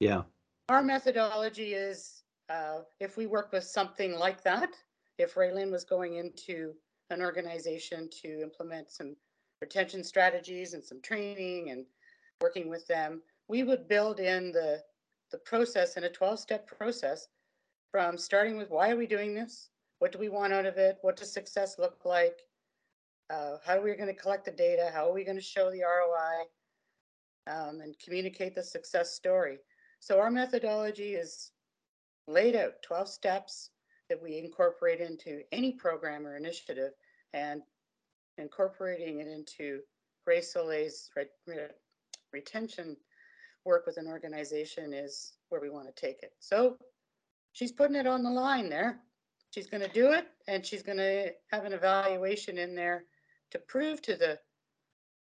Yeah, 0.00 0.22
our 0.68 0.82
methodology 0.82 1.74
is 1.74 2.22
uh, 2.48 2.80
if 3.00 3.16
we 3.16 3.26
work 3.26 3.52
with 3.52 3.64
something 3.64 4.18
like 4.18 4.42
that, 4.42 4.70
if 5.18 5.34
Raelynn 5.34 5.70
was 5.70 5.84
going 5.84 6.16
into 6.16 6.74
an 7.10 7.22
organization 7.22 8.08
to 8.22 8.42
implement 8.42 8.90
some 8.90 9.16
retention 9.60 10.04
strategies 10.04 10.74
and 10.74 10.82
some 10.82 11.00
training 11.00 11.70
and 11.70 11.84
working 12.40 12.68
with 12.68 12.86
them, 12.86 13.22
we 13.48 13.62
would 13.62 13.88
build 13.88 14.20
in 14.20 14.52
the 14.52 14.82
the 15.30 15.38
process 15.38 15.96
in 15.96 16.04
a 16.04 16.10
12 16.10 16.38
step 16.38 16.66
process 16.66 17.28
from 17.90 18.16
starting 18.16 18.56
with 18.56 18.70
why 18.70 18.90
are 18.90 18.96
we 18.96 19.06
doing 19.06 19.34
this? 19.34 19.68
What 19.98 20.12
do 20.12 20.18
we 20.18 20.28
want 20.28 20.52
out 20.52 20.66
of 20.66 20.76
it? 20.76 20.98
What 21.02 21.16
does 21.16 21.32
success 21.32 21.78
look 21.78 22.04
like? 22.04 22.38
Uh, 23.30 23.56
how 23.64 23.76
are 23.76 23.82
we 23.82 23.94
going 23.94 24.14
to 24.14 24.20
collect 24.20 24.44
the 24.44 24.50
data? 24.50 24.90
How 24.92 25.08
are 25.08 25.12
we 25.12 25.24
going 25.24 25.36
to 25.36 25.42
show 25.42 25.70
the 25.70 25.82
ROI 25.82 27.52
um, 27.52 27.80
and 27.80 27.98
communicate 27.98 28.54
the 28.54 28.62
success 28.62 29.14
story? 29.14 29.58
So 30.00 30.20
our 30.20 30.30
methodology 30.30 31.14
is 31.14 31.50
laid 32.26 32.56
out 32.56 32.82
12 32.82 33.08
steps 33.08 33.70
that 34.08 34.22
we 34.22 34.38
incorporate 34.38 35.00
into 35.00 35.42
any 35.52 35.72
program 35.72 36.26
or 36.26 36.36
initiative 36.36 36.92
and 37.34 37.62
incorporating 38.38 39.20
it 39.20 39.26
into 39.26 39.80
Ray 40.26 40.40
Soleil's 40.40 41.10
re- 41.16 41.24
re- 41.46 41.68
retention 42.32 42.96
work 43.64 43.84
with 43.86 43.98
an 43.98 44.06
organization 44.06 44.94
is 44.94 45.34
where 45.48 45.60
we 45.60 45.70
want 45.70 45.86
to 45.86 46.00
take 46.00 46.22
it. 46.22 46.32
So 46.38 46.76
she's 47.52 47.72
putting 47.72 47.96
it 47.96 48.06
on 48.06 48.22
the 48.22 48.30
line 48.30 48.70
there. 48.70 49.00
She's 49.50 49.66
going 49.66 49.82
to 49.82 49.88
do 49.88 50.12
it 50.12 50.26
and 50.46 50.64
she's 50.64 50.82
going 50.82 50.98
to 50.98 51.32
have 51.50 51.64
an 51.64 51.72
evaluation 51.72 52.58
in 52.58 52.74
there 52.74 53.04
to 53.50 53.58
prove 53.58 54.02
to 54.02 54.16
the 54.16 54.38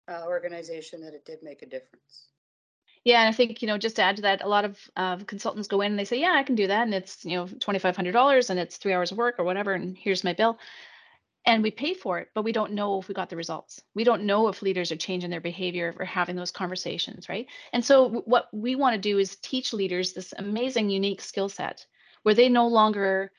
uh, 0.10 0.26
organization 0.26 1.02
that 1.02 1.14
it 1.14 1.26
did 1.26 1.40
make 1.44 1.62
a 1.62 1.66
difference. 1.66 2.28
Yeah, 3.06 3.22
and 3.22 3.30
I 3.30 3.32
think 3.32 3.62
you 3.62 3.68
know 3.68 3.78
just 3.78 3.96
to 3.96 4.02
add 4.02 4.18
to 4.18 4.22
that, 4.24 4.44
a 4.44 4.48
lot 4.48 4.66
of 4.66 4.78
uh, 4.98 5.18
consultants 5.18 5.70
go 5.70 5.82
in 5.82 5.92
and 5.92 6.00
they 6.00 6.06
say, 6.06 6.20
"Yeah, 6.20 6.34
I 6.34 6.44
can 6.44 6.56
do 6.56 6.68
that," 6.68 6.84
and 6.84 6.94
it's 6.94 7.24
you 7.24 7.38
know 7.38 7.48
twenty 7.48 7.80
five 7.80 7.96
hundred 7.96 8.12
dollars 8.12 8.50
and 8.50 8.60
it's 8.60 8.76
three 8.76 8.92
hours 8.92 9.12
of 9.12 9.18
work 9.18 9.36
or 9.40 9.46
whatever, 9.46 9.74
and 9.74 9.98
here's 9.98 10.26
my 10.26 10.34
bill, 10.34 10.60
and 11.46 11.64
we 11.64 11.72
pay 11.72 11.94
for 11.94 12.20
it, 12.20 12.30
but 12.36 12.44
we 12.44 12.52
don't 12.52 12.74
know 12.74 13.00
if 13.00 13.08
we 13.08 13.14
got 13.14 13.30
the 13.30 13.36
results. 13.36 13.82
We 13.96 14.04
don't 14.04 14.26
know 14.26 14.50
if 14.50 14.62
leaders 14.62 14.92
are 14.92 14.98
changing 14.98 15.30
their 15.30 15.42
behavior 15.42 15.96
or 15.98 16.06
having 16.06 16.36
those 16.36 16.52
conversations, 16.52 17.30
right? 17.30 17.48
And 17.72 17.84
so 17.84 18.10
what 18.26 18.50
we 18.52 18.76
want 18.76 18.96
to 18.96 19.02
do 19.02 19.18
is 19.18 19.38
teach 19.38 19.74
leaders 19.74 20.14
this 20.14 20.34
amazing, 20.38 20.90
unique 20.90 21.22
skill 21.22 21.50
set 21.50 21.86
where 22.24 22.36
they 22.36 22.50
no 22.50 22.68
longer 22.68 23.32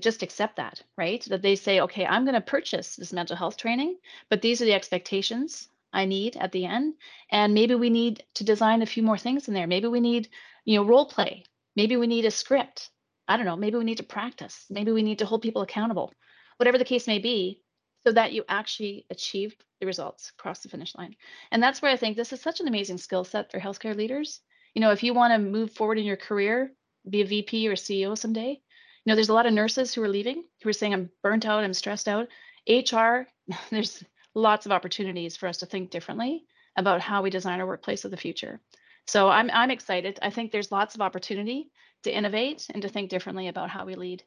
just 0.00 0.22
accept 0.22 0.56
that, 0.56 0.82
right? 0.96 1.22
That 1.24 1.42
they 1.42 1.56
say, 1.56 1.80
okay, 1.80 2.06
I'm 2.06 2.24
going 2.24 2.34
to 2.34 2.40
purchase 2.40 2.96
this 2.96 3.12
mental 3.12 3.36
health 3.36 3.56
training, 3.56 3.98
but 4.30 4.40
these 4.40 4.62
are 4.62 4.64
the 4.64 4.72
expectations 4.72 5.68
I 5.92 6.06
need 6.06 6.36
at 6.36 6.52
the 6.52 6.64
end. 6.64 6.94
And 7.30 7.52
maybe 7.52 7.74
we 7.74 7.90
need 7.90 8.24
to 8.34 8.44
design 8.44 8.82
a 8.82 8.86
few 8.86 9.02
more 9.02 9.18
things 9.18 9.48
in 9.48 9.54
there. 9.54 9.66
Maybe 9.66 9.88
we 9.88 10.00
need, 10.00 10.28
you 10.64 10.76
know, 10.76 10.84
role 10.84 11.06
play. 11.06 11.44
Maybe 11.76 11.96
we 11.96 12.06
need 12.06 12.24
a 12.24 12.30
script. 12.30 12.90
I 13.28 13.36
don't 13.36 13.46
know. 13.46 13.56
Maybe 13.56 13.76
we 13.76 13.84
need 13.84 13.98
to 13.98 14.02
practice. 14.02 14.64
Maybe 14.70 14.92
we 14.92 15.02
need 15.02 15.18
to 15.18 15.26
hold 15.26 15.42
people 15.42 15.62
accountable, 15.62 16.12
whatever 16.56 16.78
the 16.78 16.84
case 16.84 17.06
may 17.06 17.18
be, 17.18 17.60
so 18.04 18.12
that 18.12 18.32
you 18.32 18.44
actually 18.48 19.06
achieve 19.10 19.54
the 19.80 19.86
results 19.86 20.30
across 20.30 20.60
the 20.60 20.68
finish 20.68 20.94
line. 20.94 21.14
And 21.50 21.62
that's 21.62 21.82
where 21.82 21.90
I 21.90 21.96
think 21.96 22.16
this 22.16 22.32
is 22.32 22.40
such 22.40 22.60
an 22.60 22.68
amazing 22.68 22.98
skill 22.98 23.24
set 23.24 23.50
for 23.50 23.60
healthcare 23.60 23.96
leaders. 23.96 24.40
You 24.74 24.80
know, 24.80 24.90
if 24.90 25.02
you 25.02 25.14
want 25.14 25.32
to 25.32 25.38
move 25.38 25.72
forward 25.72 25.98
in 25.98 26.04
your 26.04 26.16
career, 26.16 26.72
be 27.08 27.22
a 27.22 27.26
VP 27.26 27.68
or 27.68 27.74
CEO 27.74 28.16
someday, 28.16 28.60
know, 29.10 29.14
there's 29.14 29.28
a 29.28 29.34
lot 29.34 29.46
of 29.46 29.52
nurses 29.52 29.92
who 29.92 30.02
are 30.02 30.08
leaving 30.08 30.44
who 30.62 30.68
are 30.68 30.74
saying, 30.74 30.94
I'm 30.94 31.10
burnt 31.22 31.46
out, 31.46 31.64
I'm 31.64 31.74
stressed 31.74 32.08
out. 32.08 32.28
HR, 32.68 33.26
there's 33.70 34.04
lots 34.34 34.66
of 34.66 34.72
opportunities 34.72 35.36
for 35.36 35.48
us 35.48 35.58
to 35.58 35.66
think 35.66 35.90
differently 35.90 36.44
about 36.76 37.00
how 37.00 37.22
we 37.22 37.30
design 37.30 37.60
our 37.60 37.66
workplace 37.66 38.04
of 38.04 38.10
the 38.10 38.16
future. 38.16 38.60
So 39.06 39.28
I'm 39.28 39.50
I'm 39.52 39.70
excited. 39.70 40.18
I 40.22 40.30
think 40.30 40.52
there's 40.52 40.72
lots 40.72 40.94
of 40.94 41.00
opportunity 41.00 41.70
to 42.04 42.14
innovate 42.14 42.66
and 42.72 42.82
to 42.82 42.88
think 42.88 43.10
differently 43.10 43.48
about 43.48 43.68
how 43.68 43.84
we 43.84 43.94
lead. 43.94 44.22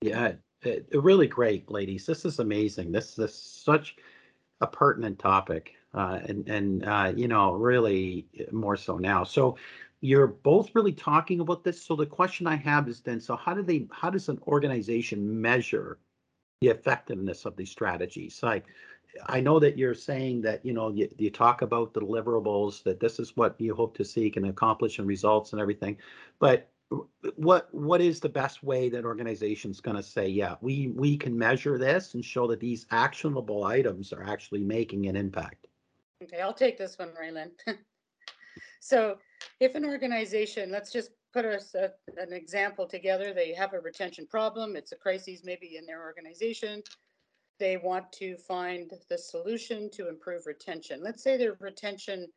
yeah, 0.00 0.32
it, 0.62 0.88
it 0.90 1.02
really 1.02 1.26
great, 1.26 1.70
ladies. 1.70 2.06
This 2.06 2.24
is 2.24 2.38
amazing. 2.38 2.92
This 2.92 3.18
is 3.18 3.34
such 3.34 3.96
a 4.60 4.66
pertinent 4.66 5.18
topic, 5.18 5.72
uh, 5.94 6.20
and 6.24 6.48
and 6.48 6.84
uh, 6.84 7.12
you 7.14 7.28
know 7.28 7.52
really 7.52 8.26
more 8.50 8.76
so 8.76 8.96
now. 8.96 9.24
So 9.24 9.56
you're 10.00 10.26
both 10.26 10.74
really 10.74 10.92
talking 10.92 11.40
about 11.40 11.64
this. 11.64 11.82
So 11.82 11.96
the 11.96 12.06
question 12.06 12.46
I 12.46 12.56
have 12.56 12.88
is 12.88 13.00
then, 13.00 13.20
so 13.20 13.36
how 13.36 13.54
do 13.54 13.62
they? 13.62 13.86
How 13.90 14.10
does 14.10 14.28
an 14.28 14.40
organization 14.46 15.40
measure 15.40 15.98
the 16.60 16.68
effectiveness 16.68 17.44
of 17.44 17.56
these 17.56 17.70
strategies? 17.70 18.40
Like, 18.42 18.66
I 19.26 19.40
know 19.40 19.58
that 19.60 19.78
you're 19.78 19.94
saying 19.94 20.42
that, 20.42 20.64
you 20.64 20.72
know, 20.72 20.90
you, 20.90 21.08
you 21.16 21.30
talk 21.30 21.62
about 21.62 21.94
the 21.94 22.00
deliverables, 22.00 22.82
that 22.82 23.00
this 23.00 23.18
is 23.18 23.36
what 23.36 23.58
you 23.60 23.74
hope 23.74 23.96
to 23.96 24.04
seek 24.04 24.36
and 24.36 24.46
accomplish 24.46 24.98
and 24.98 25.08
results 25.08 25.52
and 25.52 25.60
everything. 25.60 25.96
But 26.38 26.68
what, 27.36 27.72
what 27.72 28.00
is 28.00 28.20
the 28.20 28.28
best 28.28 28.62
way 28.62 28.88
that 28.90 29.04
organization's 29.04 29.80
gonna 29.80 30.02
say, 30.02 30.28
yeah, 30.28 30.56
we, 30.60 30.88
we 30.88 31.16
can 31.16 31.36
measure 31.36 31.78
this 31.78 32.14
and 32.14 32.24
show 32.24 32.46
that 32.48 32.60
these 32.60 32.86
actionable 32.90 33.64
items 33.64 34.12
are 34.12 34.22
actually 34.22 34.62
making 34.62 35.06
an 35.06 35.16
impact? 35.16 35.66
Okay, 36.22 36.40
I'll 36.40 36.54
take 36.54 36.78
this 36.78 36.98
one, 36.98 37.10
Raelynn. 37.20 37.50
So 38.80 39.18
if 39.60 39.74
an 39.74 39.84
organization, 39.84 40.70
let's 40.70 40.92
just 40.92 41.10
put 41.32 41.44
us 41.44 41.74
a- 41.74 41.94
an 42.16 42.32
example 42.32 42.86
together, 42.86 43.32
they 43.32 43.52
have 43.52 43.74
a 43.74 43.80
retention 43.80 44.26
problem, 44.26 44.76
it's 44.76 44.92
a 44.92 44.96
crisis 44.96 45.44
maybe 45.44 45.76
in 45.76 45.86
their 45.86 46.02
organization. 46.02 46.82
They 47.58 47.78
want 47.78 48.12
to 48.12 48.36
find 48.36 48.92
the 49.08 49.16
solution 49.18 49.90
to 49.92 50.08
improve 50.08 50.46
retention. 50.46 51.02
Let's 51.02 51.22
say 51.22 51.36
their 51.36 51.54
retention, 51.54 52.32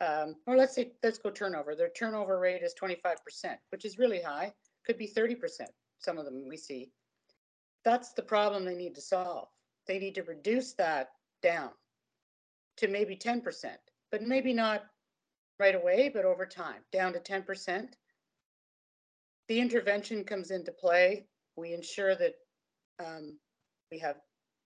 um, 0.00 0.34
or 0.46 0.56
let's 0.56 0.74
say, 0.74 0.92
let's 1.02 1.18
go 1.18 1.30
turnover. 1.30 1.76
Their 1.76 1.90
turnover 1.90 2.40
rate 2.40 2.62
is 2.62 2.74
twenty-five 2.74 3.24
percent, 3.24 3.60
which 3.70 3.84
is 3.84 3.96
really 3.98 4.20
high, 4.20 4.52
could 4.84 4.98
be 4.98 5.06
thirty 5.06 5.36
percent, 5.36 5.70
some 5.98 6.18
of 6.18 6.24
them 6.24 6.48
we 6.48 6.56
see. 6.56 6.90
That's 7.84 8.12
the 8.12 8.22
problem 8.22 8.64
they 8.64 8.74
need 8.74 8.96
to 8.96 9.00
solve. 9.00 9.48
They 9.86 10.00
need 10.00 10.16
to 10.16 10.24
reduce 10.24 10.72
that 10.74 11.10
down 11.42 11.70
to 12.78 12.88
maybe 12.88 13.14
ten 13.14 13.40
percent, 13.40 13.78
but 14.10 14.22
maybe 14.22 14.52
not 14.52 14.86
right 15.58 15.74
away, 15.74 16.10
but 16.12 16.24
over 16.24 16.46
time, 16.46 16.82
down 16.92 17.12
to 17.12 17.20
ten 17.20 17.42
percent. 17.42 17.96
The 19.48 19.60
intervention 19.60 20.24
comes 20.24 20.50
into 20.50 20.72
play. 20.72 21.26
We 21.56 21.72
ensure 21.72 22.14
that 22.16 22.34
um, 22.98 23.38
we 23.90 23.98
have 24.00 24.16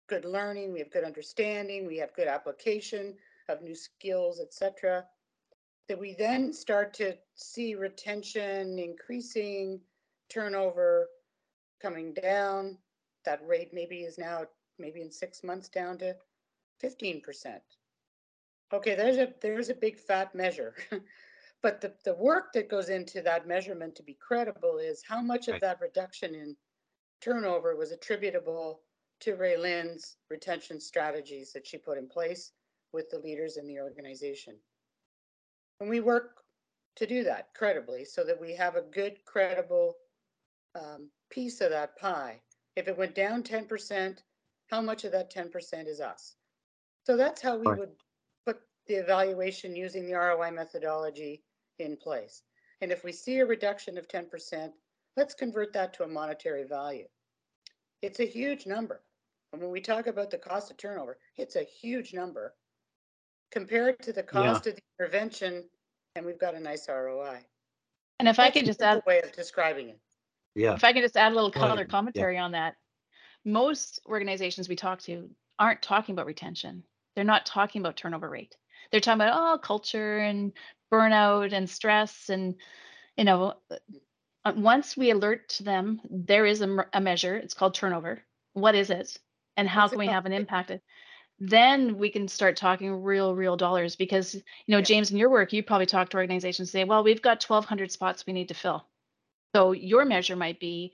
good 0.08 0.24
learning, 0.26 0.72
we 0.72 0.80
have 0.80 0.92
good 0.92 1.04
understanding, 1.04 1.86
we 1.86 1.98
have 1.98 2.14
good 2.14 2.28
application 2.28 3.16
of 3.50 3.62
new 3.62 3.76
skills, 3.76 4.40
etc. 4.40 5.06
That 5.90 6.00
we 6.00 6.14
then 6.14 6.54
start 6.54 6.94
to 6.96 7.16
see 7.36 7.76
retention 7.76 8.78
increasing, 8.80 9.82
turnover 10.30 11.08
coming 11.82 12.14
down. 12.14 12.78
That 13.26 13.46
rate 13.46 13.74
maybe 13.74 14.02
is 14.02 14.18
now, 14.18 14.46
maybe 14.80 15.02
in 15.02 15.12
six 15.12 15.44
months, 15.44 15.70
down 15.70 15.98
to 16.00 16.16
fifteen 16.80 17.22
percent. 17.22 17.64
Okay, 18.74 18.96
there's 18.96 19.18
a, 19.18 19.34
there's 19.42 19.70
a 19.70 19.76
big 19.76 19.98
fat 19.98 20.36
measure. 20.36 20.76
But 21.64 21.82
the, 21.82 21.94
the 22.06 22.14
work 22.14 22.54
that 22.54 22.70
goes 22.70 22.90
into 22.90 23.22
that 23.24 23.48
measurement 23.48 23.96
to 23.96 24.04
be 24.04 24.14
credible 24.16 24.78
is 24.78 25.04
how 25.08 25.22
much 25.22 25.48
of 25.48 25.60
that 25.62 25.82
reduction 25.82 26.36
in 26.36 26.56
turnover 27.20 27.76
was 27.76 27.92
attributable 27.92 28.82
to 29.22 29.36
Raelynn's 29.36 30.18
retention 30.30 30.80
strategies 30.80 31.52
that 31.54 31.66
she 31.66 31.78
put 31.78 31.98
in 31.98 32.08
place 32.08 32.52
with 32.94 33.10
the 33.10 33.20
leaders 33.20 33.58
in 33.58 33.66
the 33.66 33.80
organization. 33.80 34.56
And 35.80 35.90
we 35.90 36.00
work 36.00 36.44
to 36.98 37.08
do 37.08 37.24
that 37.24 37.54
credibly 37.56 38.06
so 38.06 38.24
that 38.24 38.40
we 38.40 38.54
have 38.56 38.76
a 38.76 38.82
good, 38.82 39.18
credible 39.26 39.96
um, 40.76 41.10
piece 41.32 41.62
of 41.62 41.72
that 41.72 41.98
pie. 41.98 42.40
If 42.76 42.88
it 42.88 42.98
went 42.98 43.16
down 43.16 43.42
ten 43.42 43.66
percent, 43.66 44.24
how 44.68 44.82
much 44.82 45.04
of 45.04 45.12
that 45.12 45.32
ten 45.32 45.50
percent 45.50 45.88
is 45.88 46.00
us? 46.00 46.36
So 47.06 47.18
that's 47.18 47.42
how 47.42 47.58
we 47.58 47.66
would 47.68 47.96
the 48.88 48.96
evaluation 48.96 49.76
using 49.76 50.06
the 50.06 50.14
ROI 50.14 50.52
methodology 50.52 51.44
in 51.80 51.98
place. 51.98 52.44
And 52.82 52.92
if 52.92 53.04
we 53.04 53.12
see 53.12 53.40
a 53.40 53.46
reduction 53.46 53.98
of 53.98 54.08
ten 54.08 54.28
percent, 54.30 54.74
let's 55.16 55.34
convert 55.34 55.74
that 55.74 55.94
to 55.94 56.04
a 56.04 56.08
monetary 56.08 56.64
value. 56.64 57.08
It's 58.02 58.20
a 58.20 58.26
huge 58.26 58.66
number. 58.66 59.02
And 59.54 59.62
when 59.62 59.72
we 59.72 59.82
talk 59.82 60.08
about 60.08 60.30
the 60.30 60.38
cost 60.38 60.70
of 60.72 60.78
turnover, 60.78 61.18
it's 61.38 61.56
a 61.56 61.64
huge 61.64 62.14
number 62.14 62.54
compared 63.52 64.02
to 64.04 64.14
the 64.14 64.24
cost 64.24 64.68
of 64.68 64.76
the 64.76 64.82
intervention, 65.00 65.64
and 66.16 66.26
we've 66.26 66.40
got 66.40 66.54
a 66.54 66.60
nice 66.60 66.88
ROI. 66.90 67.40
And 68.20 68.28
if 68.28 68.40
I 68.40 68.50
could 68.50 68.66
just 68.66 68.80
simple 68.80 68.98
add, 69.00 69.04
Way 69.08 69.22
of 69.22 69.32
describing 69.32 69.90
it. 69.90 70.00
Yeah, 70.56 70.74
if 70.74 70.84
I 70.84 70.94
could 70.94 71.04
just 71.04 71.18
add 71.18 71.32
a 71.32 71.36
little 71.36 71.50
Go 71.50 71.60
ahead, 71.60 71.70
color 71.70 71.82
yeah. 71.82 71.88
commentary 71.88 72.38
on 72.38 72.52
that. 72.52 72.76
Most 73.46 74.02
organizations 74.06 74.68
we 74.68 74.76
talk 74.76 75.00
to 75.04 75.30
aren't 75.60 75.82
talking 75.82 76.14
about 76.14 76.26
retention. 76.26 76.84
They're 77.16 77.24
not 77.24 77.46
talking 77.46 77.82
about 77.82 77.96
turnover 77.96 78.30
rate. 78.30 78.56
They're 78.92 79.02
talking 79.02 79.22
about, 79.22 79.38
oh, 79.38 79.58
culture 79.60 80.20
and 80.20 80.54
burnout 80.92 81.54
and 81.54 81.70
stress 81.70 82.30
and, 82.30 82.56
you 83.18 83.26
know, 83.26 83.56
uh, 84.46 84.54
once 84.56 84.96
we 84.96 85.12
alert 85.12 85.50
to 85.50 85.64
them, 85.64 86.02
there 86.10 86.46
is 86.46 86.62
a, 86.62 86.86
a 86.94 87.02
measure, 87.02 87.36
it's 87.36 87.54
called 87.54 87.74
turnover. 87.76 88.24
What 88.54 88.76
is 88.76 88.90
it? 88.90 89.18
And 89.58 89.68
how 89.68 89.84
What's 89.84 89.92
can 89.92 90.00
we 90.00 90.06
called? 90.06 90.14
have 90.16 90.26
an 90.26 90.34
impact? 90.34 90.72
Then 91.40 91.98
we 91.98 92.10
can 92.10 92.28
start 92.28 92.56
talking 92.58 93.04
real, 93.04 93.36
real 93.36 93.58
dollars 93.58 93.96
because, 93.96 94.34
you 94.36 94.42
know, 94.70 94.78
Yeah. 94.78 94.86
James, 94.86 95.12
in 95.12 95.18
your 95.18 95.30
work, 95.30 95.54
you 95.54 95.64
probably 95.64 95.86
talk 95.86 96.10
to 96.10 96.18
organizations, 96.18 96.72
say, 96.72 96.84
well, 96.84 97.04
we've 97.04 97.22
got 97.22 97.44
1200 97.44 97.92
spots 97.92 98.26
we 98.26 98.34
need 98.34 98.48
to 98.48 98.54
fill. 98.56 98.88
So 99.56 99.72
your 99.74 100.06
measure 100.06 100.36
might 100.36 100.60
be 100.60 100.94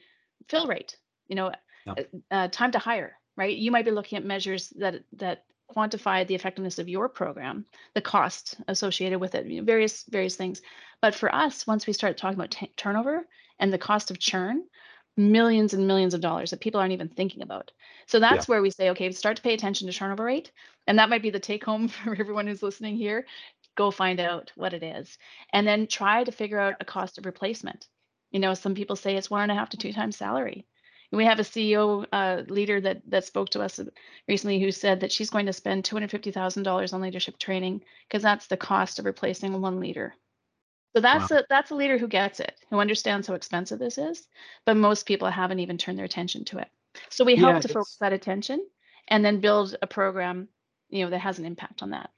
fill 0.50 0.68
rate, 0.68 0.98
you 1.28 1.36
know, 1.36 1.52
uh, 1.88 2.04
uh, 2.32 2.48
time 2.50 2.72
to 2.72 2.80
hire, 2.80 3.18
right? 3.38 3.56
You 3.56 3.72
might 3.72 3.86
be 3.86 3.92
looking 3.92 4.18
at 4.18 4.26
measures 4.26 4.70
that, 4.78 5.04
that 5.14 5.46
quantify 5.74 6.26
the 6.26 6.36
effectiveness 6.36 6.80
of 6.80 6.90
your 6.90 7.10
program, 7.10 7.66
the 7.94 8.02
cost 8.02 8.56
associated 8.68 9.20
with 9.20 9.36
it, 9.36 9.46
you 9.46 9.60
know, 9.60 9.66
various, 9.66 10.04
various 10.10 10.36
things. 10.36 10.62
But 11.02 11.16
for 11.16 11.34
us, 11.34 11.66
once 11.68 11.88
we 11.88 11.94
start 11.94 12.18
talking 12.18 12.40
about 12.40 12.56
turnover 12.78 13.28
and 13.60 13.72
the 13.72 13.78
cost 13.78 14.12
of 14.12 14.20
churn, 14.20 14.64
millions 15.16 15.74
and 15.74 15.88
millions 15.88 16.14
of 16.14 16.22
dollars 16.22 16.50
that 16.50 16.60
people 16.60 16.80
aren't 16.80 16.94
even 16.94 17.08
thinking 17.10 17.42
about. 17.42 17.72
So 18.08 18.20
that's 18.20 18.48
where 18.48 18.62
we 18.62 18.72
say, 18.72 18.90
okay, 18.92 19.12
start 19.12 19.38
to 19.38 19.44
pay 19.44 19.54
attention 19.54 19.88
to 19.88 19.94
turnover 19.94 20.26
rate. 20.26 20.52
And 20.88 20.98
that 20.98 21.10
might 21.10 21.22
be 21.22 21.30
the 21.30 21.40
take 21.40 21.64
home 21.64 21.88
for 21.90 22.16
everyone 22.16 22.48
who's 22.48 22.64
listening 22.64 22.96
here. 22.98 23.26
Go 23.76 23.92
find 23.92 24.20
out 24.20 24.52
what 24.56 24.74
it 24.74 24.84
is. 24.84 25.18
And 25.52 25.68
then 25.68 25.88
try 25.88 26.24
to 26.24 26.32
figure 26.32 26.60
out 26.60 26.76
a 26.80 26.86
cost 26.86 27.18
of 27.18 27.26
replacement. 27.26 27.88
You 28.32 28.40
know, 28.40 28.54
some 28.54 28.76
people 28.76 28.96
say 28.96 29.16
it's 29.16 29.30
one 29.30 29.44
and 29.44 29.52
a 29.52 29.56
half 29.56 29.70
to 29.70 29.78
two 29.78 29.94
times 29.94 30.18
salary. 30.18 30.66
We 31.14 31.26
have 31.26 31.40
a 31.40 31.44
CEO 31.44 32.06
uh, 32.12 32.44
leader 32.48 32.82
that 32.82 33.02
that 33.10 33.26
spoke 33.26 33.50
to 33.52 33.62
us 33.62 33.80
recently 34.28 34.60
who 34.60 34.72
said 34.72 35.02
that 35.02 35.12
she's 35.12 35.30
going 35.30 35.46
to 35.46 35.54
spend 35.54 35.86
two 35.86 35.96
hundred 35.96 36.12
fifty 36.12 36.32
thousand 36.32 36.64
dollars 36.64 36.94
on 36.94 37.02
leadership 37.02 37.38
training 37.38 37.84
because 38.08 38.24
that's 38.24 38.48
the 38.48 38.58
cost 38.58 39.00
of 39.00 39.06
replacing 39.06 39.62
one 39.62 39.80
leader. 39.80 40.16
So 40.96 41.02
that's 41.02 41.32
a 41.32 41.46
that's 41.50 41.72
a 41.72 41.76
leader 41.76 41.98
who 41.98 42.08
gets 42.08 42.40
it, 42.40 42.56
who 42.70 42.80
understands 42.80 43.28
how 43.28 43.36
expensive 43.36 43.80
this 43.80 43.98
is, 43.98 44.28
but 44.66 44.78
most 44.78 45.06
people 45.06 45.30
haven't 45.30 45.60
even 45.60 45.78
turned 45.78 45.98
their 46.00 46.06
attention 46.06 46.46
to 46.46 46.60
it. 46.60 46.70
So 47.10 47.26
we 47.26 47.36
Yeah, 47.36 47.42
help 47.46 47.62
to 47.62 47.68
focus 47.70 47.98
that 48.00 48.14
attention 48.14 48.66
and 49.08 49.24
then 49.26 49.40
build 49.40 49.76
a 49.82 49.88
program, 49.88 50.50
you 50.90 51.04
know, 51.04 51.12
that 51.12 51.20
has 51.20 51.40
an 51.40 51.46
impact 51.46 51.84
on 51.84 51.92
that. 51.92 52.10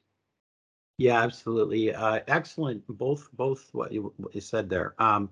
yeah, 0.98 1.22
absolutely. 1.22 1.94
Uh, 1.94 2.22
excellent, 2.28 2.84
both, 2.88 3.30
both 3.34 3.70
what 3.74 3.92
you, 3.92 4.14
what 4.18 4.34
you 4.34 4.42
said 4.42 4.70
there. 4.70 4.96
Um, 5.00 5.30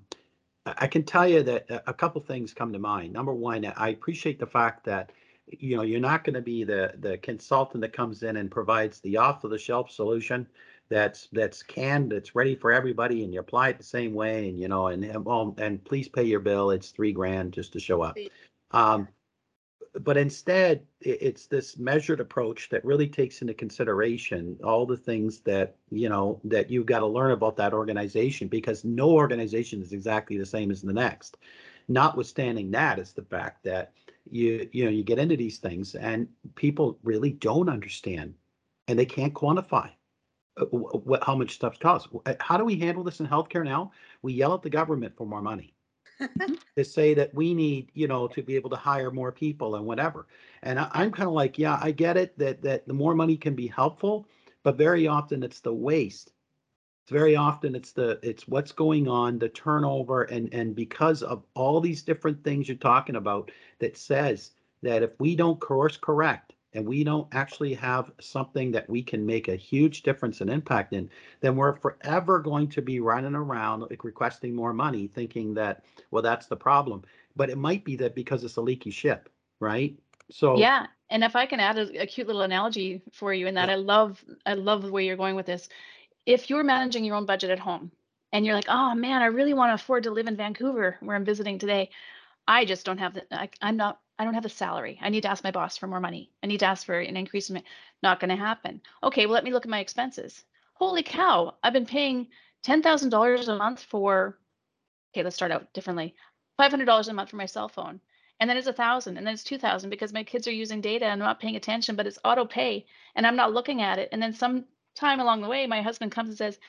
I 0.65 0.87
can 0.87 1.03
tell 1.03 1.27
you 1.27 1.43
that 1.43 1.69
a- 1.69 1.89
a 1.89 1.93
couple 1.93 2.21
things 2.21 2.53
come 2.53 2.71
to 2.73 2.79
mind. 2.79 3.11
Number 3.11 3.33
one, 3.33 3.65
I 3.65 3.89
appreciate 3.89 4.39
the 4.39 4.45
fact 4.45 4.85
that, 4.85 5.11
you 5.47 5.75
know, 5.75 5.83
you're 5.83 5.99
not 5.99 6.23
going 6.23 6.35
to 6.35 6.41
be 6.41 6.63
the, 6.63 6.93
the 6.99 7.17
consultant 7.17 7.81
that 7.81 7.91
comes 7.91 8.23
in 8.23 8.37
and 8.37 8.49
provides 8.49 8.99
the 9.01 9.17
off-the-shelf 9.17 9.91
solution 9.91 10.47
that's, 10.89 11.27
that's 11.33 11.63
canned, 11.63 12.11
that's 12.11 12.33
ready 12.33 12.55
for 12.55 12.71
everybody, 12.71 13.23
and 13.23 13.33
you 13.33 13.39
apply 13.41 13.69
it 13.69 13.77
the 13.77 13.83
same 13.83 14.13
way, 14.13 14.47
and, 14.49 14.59
you 14.59 14.67
know, 14.69 14.87
and, 14.87 15.03
and, 15.03 15.25
well, 15.25 15.53
and 15.57 15.83
please 15.83 16.07
pay 16.07 16.23
your 16.23 16.39
bill, 16.39 16.71
it's 16.71 16.91
three 16.91 17.11
grand 17.11 17.51
just 17.51 17.73
to 17.73 17.79
show 17.79 18.01
up. 18.01 18.17
Um, 18.71 19.07
but 20.01 20.17
instead, 20.17 20.85
it's 21.01 21.45
this 21.45 21.77
measured 21.77 22.19
approach 22.19 22.69
that 22.69 22.83
really 22.83 23.07
takes 23.07 23.41
into 23.41 23.53
consideration 23.53 24.57
all 24.63 24.85
the 24.87 24.97
things 24.97 25.41
that, 25.41 25.75
you 25.91 26.09
know, 26.09 26.41
that 26.45 26.71
you've 26.71 26.87
got 26.87 26.99
to 26.99 27.07
learn 27.07 27.31
about 27.31 27.55
that 27.57 27.73
organization 27.73 28.47
because 28.47 28.83
no 28.83 29.11
organization 29.11 29.81
is 29.83 29.93
exactly 29.93 30.37
the 30.37 30.45
same 30.45 30.71
as 30.71 30.81
the 30.81 30.93
next. 30.93 31.37
Notwithstanding 31.87 32.71
that 32.71 32.97
is 32.97 33.13
the 33.13 33.21
fact 33.21 33.63
that 33.65 33.91
you, 34.31 34.67
you 34.71 34.85
know, 34.85 34.89
you 34.89 35.03
get 35.03 35.19
into 35.19 35.37
these 35.37 35.59
things 35.59 35.93
and 35.93 36.27
people 36.55 36.97
really 37.03 37.31
don't 37.31 37.69
understand 37.69 38.33
and 38.87 38.97
they 38.97 39.05
can't 39.05 39.33
quantify 39.33 39.91
uh, 40.59 40.65
what, 40.65 41.23
how 41.23 41.35
much 41.35 41.53
stuff 41.53 41.77
costs. 41.77 42.09
How 42.39 42.57
do 42.57 42.65
we 42.65 42.79
handle 42.79 43.03
this 43.03 43.19
in 43.19 43.27
healthcare 43.27 43.63
now? 43.63 43.91
We 44.23 44.33
yell 44.33 44.55
at 44.55 44.63
the 44.63 44.69
government 44.71 45.15
for 45.15 45.27
more 45.27 45.41
money 45.41 45.75
Mm-hmm. 46.19 46.53
to 46.77 46.83
say 46.83 47.13
that 47.13 47.33
we 47.33 47.53
need, 47.53 47.91
you 47.93 48.07
know, 48.07 48.27
to 48.27 48.41
be 48.41 48.55
able 48.55 48.69
to 48.69 48.75
hire 48.75 49.11
more 49.11 49.31
people 49.31 49.75
and 49.75 49.85
whatever. 49.85 50.27
And 50.61 50.79
I, 50.79 50.89
I'm 50.91 51.11
kind 51.11 51.27
of 51.27 51.33
like, 51.33 51.57
yeah, 51.57 51.79
I 51.81 51.91
get 51.91 52.17
it 52.17 52.37
that 52.39 52.61
that 52.61 52.87
the 52.87 52.93
more 52.93 53.15
money 53.15 53.37
can 53.37 53.55
be 53.55 53.67
helpful, 53.67 54.27
but 54.63 54.77
very 54.77 55.07
often 55.07 55.43
it's 55.43 55.59
the 55.59 55.73
waste. 55.73 56.31
It's 57.03 57.11
very 57.11 57.35
often 57.35 57.75
it's 57.75 57.91
the 57.91 58.19
it's 58.23 58.47
what's 58.47 58.71
going 58.71 59.07
on, 59.07 59.39
the 59.39 59.49
turnover, 59.49 60.23
and 60.23 60.53
and 60.53 60.75
because 60.75 61.21
of 61.21 61.43
all 61.53 61.81
these 61.81 62.03
different 62.03 62.43
things 62.43 62.67
you're 62.67 62.77
talking 62.77 63.15
about, 63.15 63.51
that 63.79 63.97
says 63.97 64.51
that 64.81 65.03
if 65.03 65.11
we 65.19 65.35
don't 65.35 65.59
course 65.59 65.97
correct 65.97 66.53
and 66.73 66.85
we 66.85 67.03
don't 67.03 67.27
actually 67.33 67.73
have 67.73 68.11
something 68.19 68.71
that 68.71 68.89
we 68.89 69.03
can 69.03 69.25
make 69.25 69.47
a 69.47 69.55
huge 69.55 70.03
difference 70.03 70.41
and 70.41 70.49
impact 70.49 70.93
in, 70.93 71.09
then 71.41 71.55
we're 71.55 71.75
forever 71.75 72.39
going 72.39 72.67
to 72.69 72.81
be 72.81 72.99
running 72.99 73.35
around 73.35 73.81
like 73.81 74.03
requesting 74.03 74.55
more 74.55 74.73
money, 74.73 75.07
thinking 75.07 75.53
that 75.55 75.85
well, 76.11 76.23
that's 76.23 76.47
the 76.47 76.55
problem. 76.57 77.03
But 77.35 77.49
it 77.49 77.57
might 77.57 77.83
be 77.85 77.95
that 77.97 78.15
because 78.15 78.43
it's 78.43 78.57
a 78.57 78.61
leaky 78.61 78.91
ship, 78.91 79.29
right? 79.59 79.97
So 80.31 80.57
Yeah, 80.57 80.87
And 81.09 81.23
if 81.23 81.35
I 81.35 81.45
can 81.45 81.59
add 81.59 81.77
a, 81.77 82.01
a 82.03 82.07
cute 82.07 82.27
little 82.27 82.41
analogy 82.43 83.01
for 83.13 83.33
you 83.33 83.47
in 83.47 83.55
that 83.55 83.69
Yeah. 83.69 83.73
I 83.73 83.75
love 83.75 84.23
I 84.45 84.53
love 84.55 84.83
the 84.83 84.91
way 84.91 85.05
you're 85.05 85.17
going 85.17 85.35
with 85.35 85.45
this. 85.45 85.69
If 86.25 86.49
you're 86.49 86.63
managing 86.63 87.05
your 87.05 87.15
own 87.15 87.25
budget 87.25 87.51
at 87.51 87.59
home 87.59 87.91
and 88.31 88.45
you're 88.45 88.55
like, 88.55 88.69
oh 88.69 88.95
man, 88.95 89.21
I 89.21 89.27
really 89.27 89.53
want 89.53 89.69
to 89.71 89.75
afford 89.75 90.03
to 90.03 90.11
live 90.11 90.27
in 90.27 90.35
Vancouver 90.37 90.97
where 91.01 91.15
I'm 91.15 91.25
visiting 91.25 91.59
today. 91.59 91.89
I 92.47 92.65
just 92.65 92.85
don't 92.85 92.99
have 92.99 93.15
the 93.15 93.25
I, 93.31 93.49
I'm 93.61 93.77
not 93.77 93.99
I 94.19 94.23
don't 94.23 94.33
have 94.33 94.43
the 94.43 94.49
salary. 94.49 94.99
I 95.01 95.09
need 95.09 95.21
to 95.21 95.29
ask 95.29 95.43
my 95.43 95.51
boss 95.51 95.77
for 95.77 95.87
more 95.87 95.99
money. 95.99 96.31
I 96.43 96.47
need 96.47 96.59
to 96.59 96.65
ask 96.65 96.85
for 96.85 96.99
an 96.99 97.17
increase 97.17 97.49
in 97.49 97.55
my 97.55 97.63
not 98.01 98.19
going 98.19 98.29
to 98.29 98.35
happen. 98.35 98.81
Okay, 99.01 99.25
well 99.25 99.33
let 99.33 99.43
me 99.43 99.51
look 99.51 99.65
at 99.65 99.69
my 99.69 99.79
expenses. 99.79 100.43
Holy 100.75 101.03
cow, 101.03 101.55
I've 101.63 101.73
been 101.73 101.85
paying 101.85 102.27
$10,000 102.65 103.47
a 103.47 103.57
month 103.57 103.83
for 103.83 104.37
okay, 105.13 105.23
let's 105.23 105.35
start 105.35 105.51
out 105.51 105.71
differently. 105.73 106.15
$500 106.59 107.07
a 107.07 107.13
month 107.13 107.29
for 107.29 107.35
my 107.35 107.45
cell 107.45 107.67
phone. 107.67 107.99
And 108.39 108.49
then 108.49 108.57
it's 108.57 108.67
a 108.67 108.73
thousand 108.73 109.17
and 109.17 109.25
then 109.25 109.33
it's 109.33 109.43
2000 109.43 109.89
because 109.89 110.11
my 110.11 110.23
kids 110.23 110.47
are 110.47 110.51
using 110.51 110.81
data 110.81 111.05
and 111.05 111.13
I'm 111.13 111.27
not 111.27 111.39
paying 111.39 111.55
attention, 111.55 111.95
but 111.95 112.07
it's 112.07 112.19
auto 112.25 112.45
pay 112.45 112.85
and 113.15 113.25
I'm 113.25 113.35
not 113.35 113.53
looking 113.53 113.81
at 113.81 113.99
it. 113.99 114.09
And 114.11 114.21
then 114.21 114.33
sometime 114.33 115.19
along 115.19 115.41
the 115.41 115.47
way, 115.47 115.65
my 115.67 115.81
husband 115.81 116.11
comes 116.11 116.29
and 116.29 116.37
says, 116.37 116.59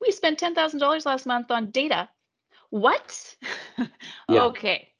we 0.00 0.12
spent 0.12 0.38
$10,000 0.38 1.06
last 1.06 1.26
month 1.26 1.50
on 1.50 1.70
data. 1.70 2.08
What? 2.70 3.36
Yeah. 4.28 4.44
Okay. 4.46 4.92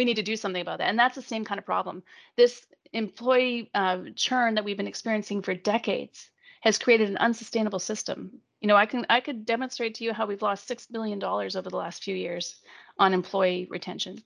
We 0.00 0.06
need 0.06 0.16
to 0.16 0.22
do 0.22 0.36
something 0.36 0.62
about 0.62 0.78
that. 0.78 0.88
And 0.88 0.98
that's 0.98 1.14
the 1.14 1.20
same 1.20 1.44
kind 1.44 1.58
of 1.58 1.66
problem. 1.66 2.02
This 2.34 2.66
employee 2.94 3.68
uh, 3.74 3.98
churn 4.16 4.54
that 4.54 4.64
we've 4.64 4.78
been 4.78 4.86
experiencing 4.86 5.42
for 5.42 5.52
decades 5.52 6.30
has 6.62 6.78
created 6.78 7.10
an 7.10 7.18
unsustainable 7.18 7.80
system. 7.80 8.40
You 8.62 8.68
know, 8.68 8.76
I 8.76 8.86
can 8.86 9.04
I 9.10 9.20
could 9.20 9.44
demonstrate 9.44 9.96
to 9.96 10.04
you 10.04 10.14
how 10.14 10.24
we've 10.24 10.40
lost 10.40 10.66
six 10.66 10.86
billion 10.86 11.18
dollars 11.18 11.54
over 11.54 11.68
the 11.68 11.76
last 11.76 12.02
few 12.02 12.16
years 12.16 12.62
on 12.98 13.12
employee 13.12 13.66
retention 13.68 14.24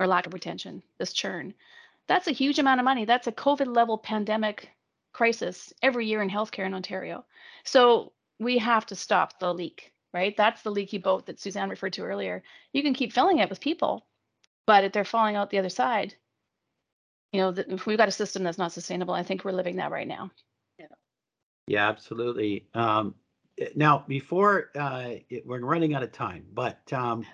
or 0.00 0.08
lack 0.08 0.26
of 0.26 0.34
retention, 0.34 0.82
this 0.98 1.12
churn. 1.12 1.54
That's 2.08 2.26
a 2.26 2.32
huge 2.32 2.58
amount 2.58 2.80
of 2.80 2.84
money. 2.84 3.04
That's 3.04 3.28
a 3.28 3.38
COVID 3.46 3.72
level 3.76 3.98
pandemic 3.98 4.70
crisis 5.12 5.72
every 5.82 6.08
year 6.08 6.20
in 6.20 6.30
healthcare 6.30 6.66
in 6.66 6.74
Ontario. 6.74 7.24
So 7.62 8.10
we 8.40 8.58
have 8.58 8.86
to 8.86 8.96
stop 8.96 9.38
the 9.38 9.54
leak, 9.54 9.92
right? 10.12 10.36
That's 10.36 10.62
the 10.62 10.72
leaky 10.72 10.98
boat 10.98 11.26
that 11.26 11.38
Suzanne 11.38 11.70
referred 11.70 11.92
to 11.92 12.02
earlier. 12.02 12.42
You 12.72 12.82
can 12.82 12.92
keep 12.92 13.12
filling 13.12 13.38
it 13.38 13.48
with 13.48 13.60
people, 13.60 14.04
but 14.66 14.84
if 14.84 14.92
they're 14.92 15.04
falling 15.04 15.36
out 15.36 15.50
the 15.50 15.58
other 15.58 15.68
side, 15.68 16.14
you 17.32 17.40
know, 17.40 17.50
the, 17.50 17.72
if 17.72 17.86
we've 17.86 17.98
got 17.98 18.08
a 18.08 18.12
system 18.12 18.42
that's 18.42 18.58
not 18.58 18.72
sustainable. 18.72 19.14
I 19.14 19.22
think 19.22 19.44
we're 19.44 19.52
living 19.52 19.76
that 19.76 19.90
right 19.90 20.06
now. 20.06 20.30
Yeah, 21.66 21.88
absolutely. 21.88 22.66
Um, 22.74 23.14
eh, 23.58 23.68
now, 23.74 24.04
before 24.08 24.70
uh, 24.78 25.10
it, 25.30 25.46
we're 25.46 25.60
running 25.60 25.94
out 25.94 26.02
of 26.02 26.12
time, 26.12 26.44
but 26.52 26.92
um, 26.92 27.24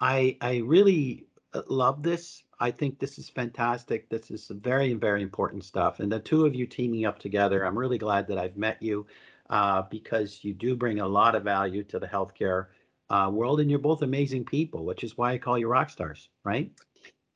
I 0.00 0.36
I 0.40 0.58
really 0.58 1.26
uh, 1.54 1.62
love 1.68 2.02
this. 2.02 2.42
I 2.58 2.70
think 2.70 2.98
this 2.98 3.18
is 3.18 3.30
fantastic. 3.30 4.08
This 4.10 4.30
is 4.30 4.46
some 4.46 4.60
very 4.60 4.92
very 4.94 5.22
important 5.22 5.64
stuff, 5.64 6.00
and 6.00 6.12
the 6.12 6.20
two 6.20 6.44
of 6.44 6.54
you 6.54 6.66
teaming 6.66 7.06
up 7.06 7.18
together. 7.18 7.64
I'm 7.64 7.78
really 7.78 7.98
glad 7.98 8.28
that 8.28 8.38
I've 8.38 8.56
met 8.56 8.82
you 8.82 9.06
uh, 9.48 9.82
because 9.90 10.40
you 10.42 10.52
do 10.52 10.76
bring 10.76 11.00
a 11.00 11.08
lot 11.08 11.34
of 11.34 11.42
value 11.42 11.82
to 11.84 11.98
the 11.98 12.06
healthcare 12.06 12.66
uh, 13.10 13.30
world, 13.32 13.60
and 13.60 13.68
you're 13.68 13.78
both 13.78 14.02
amazing 14.02 14.44
people, 14.44 14.84
which 14.84 15.04
is 15.04 15.18
why 15.18 15.32
I 15.32 15.38
call 15.38 15.58
you 15.58 15.68
rock 15.68 15.90
stars, 15.90 16.28
right? 16.44 16.70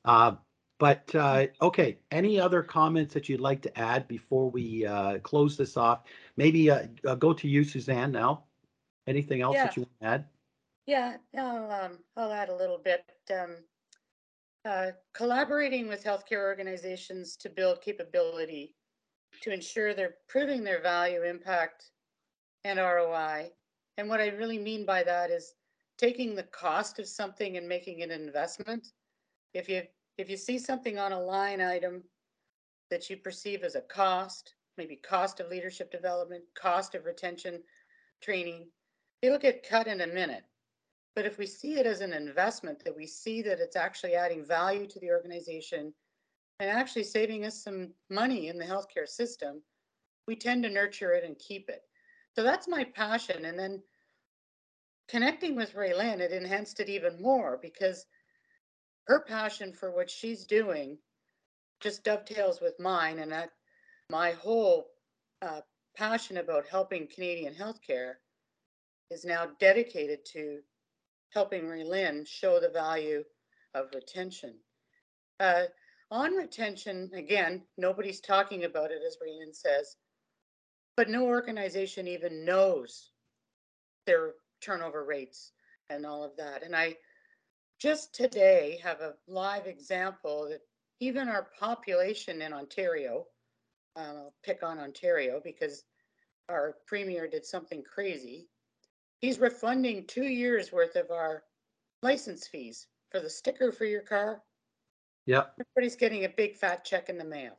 Uh, 0.05 0.35
but 0.79 1.13
uh, 1.15 1.47
okay, 1.61 1.99
any 2.11 2.39
other 2.39 2.61
comments 2.61 3.13
that 3.13 3.29
you'd 3.29 3.39
like 3.39 3.61
to 3.61 3.79
add 3.79 4.07
before 4.07 4.49
we 4.49 4.85
uh, 4.85 5.19
close 5.19 5.55
this 5.55 5.77
off? 5.77 6.03
Maybe 6.35 6.69
uh, 6.69 6.87
uh, 7.07 7.15
go 7.15 7.33
to 7.33 7.47
you, 7.47 7.63
Suzanne. 7.63 8.11
Now, 8.11 8.43
anything 9.07 9.41
else 9.41 9.57
that 9.57 9.75
you 9.75 9.83
want 9.83 9.91
to 10.01 10.07
add? 10.07 10.25
Yeah, 10.85 11.17
I'll, 11.37 11.71
um, 11.71 11.99
I'll 12.17 12.31
add 12.31 12.49
a 12.49 12.55
little 12.55 12.77
bit. 12.77 13.05
Um, 13.31 13.55
uh, 14.65 14.91
collaborating 15.13 15.87
with 15.87 16.03
healthcare 16.03 16.43
organizations 16.43 17.35
to 17.37 17.49
build 17.49 17.81
capability 17.81 18.75
to 19.41 19.53
ensure 19.53 19.93
they're 19.93 20.15
proving 20.27 20.63
their 20.63 20.81
value, 20.81 21.23
impact, 21.23 21.91
and 22.63 22.79
ROI. 22.79 23.51
And 23.97 24.09
what 24.09 24.19
I 24.19 24.27
really 24.29 24.59
mean 24.59 24.85
by 24.85 25.03
that 25.03 25.29
is 25.29 25.54
taking 25.97 26.35
the 26.35 26.43
cost 26.43 26.99
of 26.99 27.07
something 27.07 27.57
and 27.57 27.67
making 27.67 27.99
it 27.99 28.11
an 28.11 28.21
investment. 28.21 28.87
If 29.53 29.69
you 29.69 29.83
if 30.17 30.29
you 30.29 30.37
see 30.37 30.57
something 30.57 30.97
on 30.97 31.11
a 31.11 31.19
line 31.19 31.61
item 31.61 32.03
that 32.89 33.09
you 33.09 33.17
perceive 33.17 33.63
as 33.63 33.75
a 33.75 33.81
cost, 33.81 34.55
maybe 34.77 34.95
cost 34.95 35.39
of 35.39 35.49
leadership 35.49 35.91
development, 35.91 36.43
cost 36.55 36.95
of 36.95 37.05
retention 37.05 37.61
training, 38.21 38.67
it'll 39.21 39.37
get 39.37 39.67
cut 39.67 39.87
in 39.87 40.01
a 40.01 40.07
minute. 40.07 40.43
But 41.15 41.25
if 41.25 41.37
we 41.37 41.45
see 41.45 41.79
it 41.79 41.85
as 41.85 42.01
an 42.01 42.13
investment, 42.13 42.83
that 42.83 42.95
we 42.95 43.07
see 43.07 43.41
that 43.41 43.59
it's 43.59 43.75
actually 43.75 44.15
adding 44.15 44.45
value 44.45 44.87
to 44.87 44.99
the 44.99 45.11
organization 45.11 45.93
and 46.59 46.69
actually 46.69 47.03
saving 47.03 47.45
us 47.45 47.61
some 47.61 47.89
money 48.09 48.47
in 48.47 48.57
the 48.57 48.65
healthcare 48.65 49.07
system, 49.07 49.61
we 50.27 50.35
tend 50.35 50.63
to 50.63 50.69
nurture 50.69 51.11
it 51.11 51.23
and 51.23 51.37
keep 51.39 51.69
it. 51.69 51.81
So 52.35 52.43
that's 52.43 52.67
my 52.67 52.83
passion. 52.83 53.45
And 53.45 53.57
then 53.57 53.81
connecting 55.07 55.55
with 55.55 55.73
Raelynn, 55.73 56.19
it 56.19 56.31
enhanced 56.31 56.79
it 56.79 56.89
even 56.89 57.21
more 57.21 57.59
because 57.61 58.05
her 59.07 59.21
passion 59.21 59.73
for 59.73 59.91
what 59.91 60.09
she's 60.09 60.45
doing 60.45 60.97
just 61.79 62.03
dovetails 62.03 62.61
with 62.61 62.79
mine. 62.79 63.19
And 63.19 63.31
that 63.31 63.51
my 64.09 64.31
whole 64.31 64.87
uh, 65.41 65.61
passion 65.95 66.37
about 66.37 66.67
helping 66.67 67.07
Canadian 67.07 67.53
healthcare 67.53 68.13
is 69.11 69.25
now 69.25 69.47
dedicated 69.59 70.19
to 70.33 70.59
helping 71.33 71.63
Raelynn 71.63 72.27
show 72.27 72.59
the 72.59 72.69
value 72.69 73.23
of 73.73 73.93
retention. 73.93 74.55
Uh, 75.39 75.63
on 76.11 76.33
retention, 76.33 77.11
again, 77.13 77.61
nobody's 77.77 78.21
talking 78.21 78.63
about 78.63 78.91
it, 78.91 79.01
as 79.05 79.17
Raelynn 79.17 79.53
says, 79.53 79.95
but 80.95 81.09
no 81.09 81.25
organization 81.25 82.07
even 82.07 82.45
knows 82.45 83.11
their 84.05 84.33
turnover 84.65 85.03
rates 85.05 85.51
and 85.89 86.05
all 86.05 86.23
of 86.23 86.35
that. 86.37 86.63
And 86.63 86.75
I 86.75 86.95
just 87.79 88.13
today 88.15 88.79
have 88.83 89.01
a 89.01 89.13
live 89.27 89.67
example 89.67 90.47
that 90.49 90.61
even 90.99 91.27
our 91.27 91.49
population 91.59 92.41
in 92.41 92.53
Ontario, 92.53 93.25
uh, 93.95 93.99
I'll 93.99 94.33
pick 94.43 94.63
on 94.63 94.79
Ontario 94.79 95.41
because 95.43 95.83
our 96.49 96.75
premier 96.87 97.27
did 97.27 97.45
something 97.45 97.83
crazy. 97.83 98.47
He's 99.19 99.39
refunding 99.39 100.05
two 100.07 100.25
years 100.25 100.71
worth 100.71 100.95
of 100.95 101.11
our 101.11 101.43
license 102.01 102.47
fees 102.47 102.87
for 103.11 103.19
the 103.19 103.29
sticker 103.29 103.71
for 103.71 103.85
your 103.85 104.01
car. 104.01 104.41
Yep. 105.25 105.55
Everybody's 105.59 105.95
getting 105.95 106.25
a 106.25 106.29
big 106.29 106.55
fat 106.55 106.85
check 106.85 107.09
in 107.09 107.17
the 107.17 107.25
mail. 107.25 107.57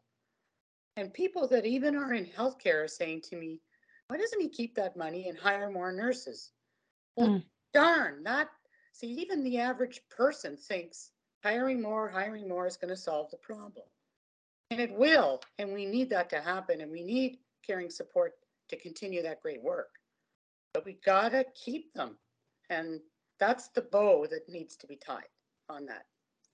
And 0.97 1.13
people 1.13 1.47
that 1.49 1.67
even 1.67 1.97
are 1.97 2.15
in 2.15 2.25
healthcare 2.25 2.85
are 2.85 2.89
saying 2.89 3.23
to 3.29 3.37
me, 3.37 3.61
why 4.09 4.17
doesn't 4.17 4.41
he 4.41 4.49
keep 4.49 4.75
that 4.77 4.97
money 4.97 5.29
and 5.29 5.39
hire 5.39 5.71
more 5.71 5.93
nurses? 5.93 6.53
Well, 7.17 7.29
Mm. 7.29 7.45
darn, 7.73 8.23
that, 8.25 8.51
see, 8.93 9.09
even 9.09 9.43
the 9.43 9.59
average 9.59 10.01
person 10.09 10.57
thinks 10.57 11.13
hiring 11.43 11.81
more, 11.81 12.09
hiring 12.09 12.49
more 12.49 12.67
is 12.67 12.77
going 12.77 12.91
to 12.91 12.97
solve 12.97 13.31
the 13.31 13.37
problem. 13.39 13.87
And 14.71 14.81
it 14.81 14.93
will. 14.93 15.41
And 15.59 15.73
we 15.73 15.87
need 15.87 16.11
that 16.11 16.29
to 16.31 16.41
happen. 16.41 16.81
And 16.81 16.91
we 16.91 17.03
need 17.03 17.39
caring 17.67 17.91
support 17.91 18.35
to 18.69 18.77
continue 18.77 19.23
that 19.23 19.43
great 19.43 19.63
work. 19.63 19.91
But 20.75 20.85
we 20.85 20.95
got 21.05 21.31
to 21.31 21.45
keep 21.55 21.93
them. 21.95 22.19
And 22.69 23.01
that's 23.39 23.69
the 23.69 23.83
bow 23.83 24.27
that 24.31 24.49
needs 24.49 24.77
to 24.77 24.87
be 24.87 24.97
tied 24.97 25.29
on 25.69 25.87
that. 25.87 26.07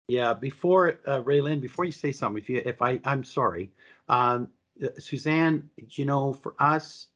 Yeah, 0.08 0.34
before 0.34 1.00
uh, 1.06 1.22
Raelynn, 1.22 1.60
before 1.60 1.84
you 1.84 1.92
say 1.92 2.12
something, 2.12 2.42
if 2.42 2.50
you, 2.50 2.60
if 2.64 2.82
I, 2.82 3.00
I'm 3.04 3.24
sorry, 3.24 3.70
um, 4.08 4.48
uh, 4.82 4.88
Suzanne, 4.98 5.70
you 5.76 6.04
know, 6.04 6.34
for 6.34 6.54
us, 6.58 7.06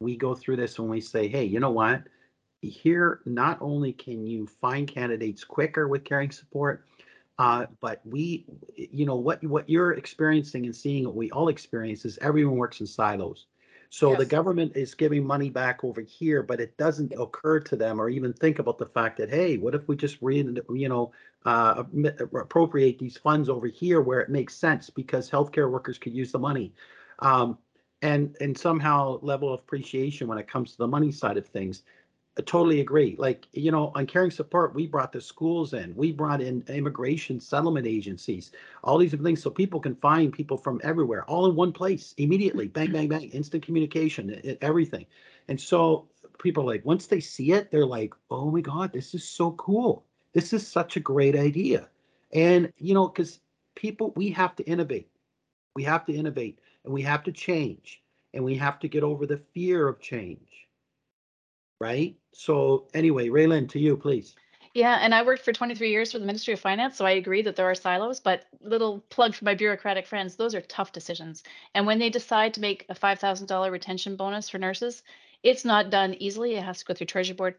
we 0.00 0.16
go 0.16 0.34
through 0.34 0.56
this 0.56 0.78
when 0.78 0.88
we 0.88 1.00
say, 1.00 1.28
hey, 1.28 1.44
you 1.44 1.60
know 1.60 1.70
what? 1.70 2.02
Here, 2.62 3.20
not 3.26 3.58
only 3.60 3.92
can 3.92 4.24
you 4.26 4.46
find 4.46 4.88
candidates 4.88 5.44
quicker 5.44 5.88
with 5.88 6.04
caring 6.04 6.30
support, 6.30 6.86
uh, 7.38 7.66
but 7.80 8.00
we, 8.04 8.46
you 8.76 9.04
know, 9.04 9.16
what 9.16 9.42
what 9.44 9.68
you're 9.68 9.92
experiencing 9.92 10.64
and 10.64 10.74
seeing, 10.74 11.04
what 11.04 11.16
we 11.16 11.30
all 11.32 11.48
experience 11.48 12.04
is 12.04 12.18
everyone 12.18 12.56
works 12.56 12.80
in 12.80 12.86
silos. 12.86 13.46
So 13.90 14.14
the 14.16 14.24
government 14.24 14.72
is 14.74 14.94
giving 14.94 15.22
money 15.22 15.50
back 15.50 15.84
over 15.84 16.00
here, 16.00 16.42
but 16.42 16.60
it 16.62 16.74
doesn't 16.78 17.12
occur 17.12 17.60
to 17.60 17.76
them 17.76 18.00
or 18.00 18.08
even 18.08 18.32
think 18.32 18.58
about 18.58 18.78
the 18.78 18.86
fact 18.86 19.18
that, 19.18 19.28
hey, 19.28 19.58
what 19.58 19.74
if 19.74 19.86
we 19.86 19.96
just 19.96 20.16
re, 20.22 20.38
you 20.70 20.88
know, 20.88 21.12
uh, 21.44 21.84
appropriate 22.34 22.98
these 22.98 23.18
funds 23.18 23.50
over 23.50 23.66
here 23.66 24.00
where 24.00 24.20
it 24.20 24.30
makes 24.30 24.54
sense 24.54 24.88
because 24.88 25.30
healthcare 25.30 25.70
workers 25.70 25.98
could 25.98 26.14
use 26.14 26.32
the 26.32 26.38
money. 26.38 26.72
Um, 27.18 27.58
and, 28.00 28.34
and 28.40 28.56
somehow 28.56 29.18
level 29.20 29.52
of 29.52 29.60
appreciation 29.60 30.26
when 30.26 30.38
it 30.38 30.48
comes 30.48 30.72
to 30.72 30.78
the 30.78 30.88
money 30.88 31.12
side 31.12 31.36
of 31.36 31.46
things. 31.46 31.82
I 32.38 32.42
totally 32.42 32.80
agree. 32.80 33.14
Like, 33.18 33.46
you 33.52 33.70
know, 33.70 33.92
on 33.94 34.06
caring 34.06 34.30
support, 34.30 34.74
we 34.74 34.86
brought 34.86 35.12
the 35.12 35.20
schools 35.20 35.74
in, 35.74 35.94
we 35.94 36.12
brought 36.12 36.40
in 36.40 36.64
immigration 36.68 37.38
settlement 37.38 37.86
agencies, 37.86 38.52
all 38.82 38.96
these 38.96 39.10
different 39.10 39.26
things. 39.26 39.42
So 39.42 39.50
people 39.50 39.80
can 39.80 39.96
find 39.96 40.32
people 40.32 40.56
from 40.56 40.80
everywhere, 40.82 41.24
all 41.24 41.46
in 41.46 41.54
one 41.54 41.72
place 41.72 42.14
immediately, 42.16 42.68
bang, 42.68 42.90
bang, 42.90 43.08
bang, 43.08 43.28
instant 43.30 43.64
communication, 43.64 44.56
everything. 44.62 45.04
And 45.48 45.60
so 45.60 46.08
people 46.38 46.64
like, 46.64 46.84
once 46.86 47.06
they 47.06 47.20
see 47.20 47.52
it, 47.52 47.70
they're 47.70 47.84
like, 47.84 48.14
oh 48.30 48.50
my 48.50 48.62
God, 48.62 48.94
this 48.94 49.14
is 49.14 49.28
so 49.28 49.52
cool. 49.52 50.06
This 50.32 50.54
is 50.54 50.66
such 50.66 50.96
a 50.96 51.00
great 51.00 51.36
idea. 51.36 51.88
And, 52.32 52.72
you 52.78 52.94
know, 52.94 53.08
because 53.08 53.40
people, 53.74 54.14
we 54.16 54.30
have 54.30 54.56
to 54.56 54.64
innovate. 54.64 55.10
We 55.76 55.82
have 55.84 56.06
to 56.06 56.14
innovate 56.14 56.60
and 56.84 56.94
we 56.94 57.02
have 57.02 57.24
to 57.24 57.32
change 57.32 58.02
and 58.32 58.42
we 58.42 58.56
have 58.56 58.78
to 58.80 58.88
get 58.88 59.02
over 59.02 59.26
the 59.26 59.42
fear 59.52 59.86
of 59.86 60.00
change. 60.00 60.66
Right? 61.80 62.16
So 62.32 62.88
anyway, 62.94 63.28
Raelynn, 63.28 63.68
to 63.70 63.78
you, 63.78 63.96
please. 63.96 64.34
Yeah, 64.74 64.98
and 65.02 65.14
I 65.14 65.22
worked 65.22 65.44
for 65.44 65.52
23 65.52 65.90
years 65.90 66.12
for 66.12 66.18
the 66.18 66.24
Ministry 66.24 66.54
of 66.54 66.60
Finance, 66.60 66.96
so 66.96 67.04
I 67.04 67.12
agree 67.12 67.42
that 67.42 67.56
there 67.56 67.68
are 67.68 67.74
silos, 67.74 68.20
but 68.20 68.46
little 68.62 69.00
plug 69.10 69.34
for 69.34 69.44
my 69.44 69.54
bureaucratic 69.54 70.06
friends, 70.06 70.36
those 70.36 70.54
are 70.54 70.62
tough 70.62 70.92
decisions. 70.92 71.42
And 71.74 71.86
when 71.86 71.98
they 71.98 72.08
decide 72.08 72.54
to 72.54 72.60
make 72.60 72.86
a 72.88 72.94
$5,000 72.94 73.70
retention 73.70 74.16
bonus 74.16 74.48
for 74.48 74.58
nurses, 74.58 75.02
it's 75.42 75.64
not 75.66 75.90
done 75.90 76.14
easily. 76.14 76.54
It 76.54 76.62
has 76.64 76.78
to 76.78 76.84
go 76.86 76.94
through 76.94 77.08
Treasury 77.08 77.36
Board. 77.36 77.56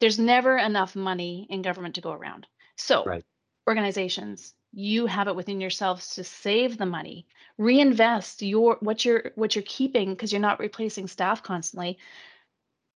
There's 0.00 0.18
never 0.18 0.58
enough 0.58 0.94
money 0.94 1.46
in 1.48 1.62
government 1.62 1.94
to 1.94 2.00
go 2.02 2.12
around. 2.12 2.46
So, 2.76 3.04
Right. 3.04 3.24
organizations, 3.66 4.54
you 4.72 5.06
have 5.06 5.28
it 5.28 5.36
within 5.36 5.60
yourselves 5.60 6.16
to 6.16 6.24
save 6.24 6.76
the 6.76 6.86
money, 6.86 7.26
reinvest 7.56 8.42
your 8.42 8.76
what 8.80 9.04
you're 9.04 9.32
what 9.36 9.54
you're 9.54 9.62
keeping 9.66 10.10
because 10.10 10.32
you're 10.32 10.40
not 10.40 10.60
replacing 10.60 11.06
staff 11.06 11.42
constantly 11.42 11.98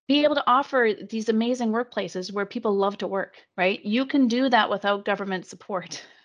be 0.09 0.25
able 0.25 0.37
to 0.37 0.45
offer 0.47 0.91
these 1.11 1.29
amazing 1.29 1.73
workplaces 1.73 2.33
where 2.33 2.47
people 2.47 2.75
love 2.75 2.99
to 2.99 3.07
work, 3.07 3.37
right? 3.57 3.85
You 3.85 4.07
can 4.07 4.29
do 4.29 4.49
that 4.49 4.71
without 4.71 5.05
government 5.05 5.47
support. 5.47 6.05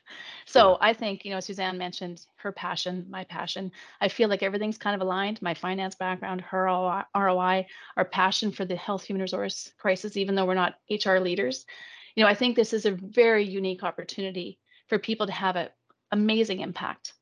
So 0.46 0.78
I 0.82 0.94
think, 0.94 1.24
you 1.24 1.32
know, 1.32 1.40
Suzanne 1.40 1.78
mentioned 1.78 2.26
her 2.38 2.52
passion, 2.52 3.06
my 3.10 3.24
passion. 3.24 3.72
I 4.02 4.10
feel 4.10 4.28
like 4.28 4.44
everything's 4.44 4.78
kind 4.78 4.96
of 4.96 5.02
aligned. 5.02 5.42
My 5.42 5.54
finance 5.54 5.96
background, 5.96 6.42
her 6.42 6.66
ROI, 6.66 7.66
our 7.96 8.06
passion 8.12 8.52
for 8.52 8.66
the 8.66 8.76
health 8.76 9.04
human 9.04 9.22
resource 9.22 9.72
crisis, 9.78 10.18
even 10.18 10.36
though 10.36 10.46
we're 10.46 10.56
not 10.56 10.76
HR 10.90 11.18
leaders. 11.18 11.66
You 12.16 12.24
know, 12.24 12.30
I 12.30 12.34
think 12.34 12.56
this 12.56 12.74
is 12.74 12.86
a 12.86 12.92
very 12.92 13.46
unique 13.46 13.84
opportunity 13.84 14.60
for 14.88 15.00
people 15.00 15.28
to 15.28 15.32
have 15.32 15.56
an 15.56 15.70
amazing 16.12 16.60
impact 16.60 17.14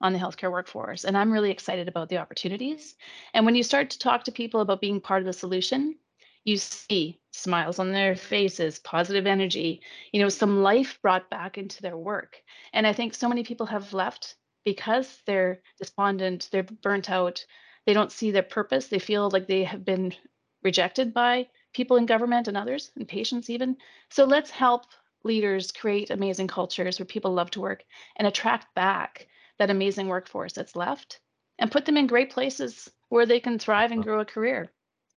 on 0.00 0.12
the 0.12 0.18
healthcare 0.18 0.50
workforce. 0.50 1.04
And 1.04 1.16
I'm 1.16 1.32
really 1.32 1.50
excited 1.50 1.88
about 1.88 2.08
the 2.08 2.18
opportunities. 2.18 2.96
And 3.34 3.44
when 3.44 3.54
you 3.54 3.62
start 3.62 3.90
to 3.90 3.98
talk 3.98 4.24
to 4.24 4.32
people 4.32 4.60
about 4.60 4.80
being 4.80 5.00
part 5.00 5.20
of 5.20 5.26
the 5.26 5.32
solution, 5.32 5.96
you 6.44 6.56
see 6.56 7.20
smiles 7.32 7.78
on 7.78 7.92
their 7.92 8.16
faces, 8.16 8.78
positive 8.78 9.26
energy, 9.26 9.82
you 10.12 10.20
know, 10.20 10.28
some 10.28 10.62
life 10.62 10.98
brought 11.02 11.28
back 11.30 11.58
into 11.58 11.82
their 11.82 11.96
work. 11.96 12.36
And 12.72 12.86
I 12.86 12.92
think 12.92 13.14
so 13.14 13.28
many 13.28 13.42
people 13.42 13.66
have 13.66 13.92
left 13.92 14.36
because 14.64 15.22
they're 15.26 15.60
despondent, 15.78 16.48
they're 16.52 16.62
burnt 16.62 17.10
out, 17.10 17.44
they 17.86 17.92
don't 17.92 18.12
see 18.12 18.30
their 18.30 18.42
purpose, 18.42 18.88
they 18.88 18.98
feel 18.98 19.30
like 19.30 19.46
they 19.46 19.64
have 19.64 19.84
been 19.84 20.14
rejected 20.62 21.12
by 21.14 21.48
people 21.74 21.96
in 21.96 22.06
government 22.06 22.48
and 22.48 22.56
others, 22.56 22.90
and 22.96 23.06
patients 23.06 23.50
even. 23.50 23.76
So 24.10 24.24
let's 24.24 24.50
help 24.50 24.86
leaders 25.24 25.72
create 25.72 26.10
amazing 26.10 26.48
cultures 26.48 26.98
where 26.98 27.06
people 27.06 27.32
love 27.32 27.50
to 27.52 27.60
work 27.60 27.84
and 28.16 28.26
attract 28.26 28.74
back 28.74 29.26
that 29.58 29.70
amazing 29.70 30.08
workforce 30.08 30.52
that's 30.52 30.76
left 30.76 31.20
and 31.58 31.70
put 31.70 31.84
them 31.84 31.96
in 31.96 32.06
great 32.06 32.30
places 32.30 32.90
where 33.08 33.26
they 33.26 33.40
can 33.40 33.58
thrive 33.58 33.92
and 33.92 34.02
grow 34.02 34.20
a 34.20 34.24
career. 34.24 34.72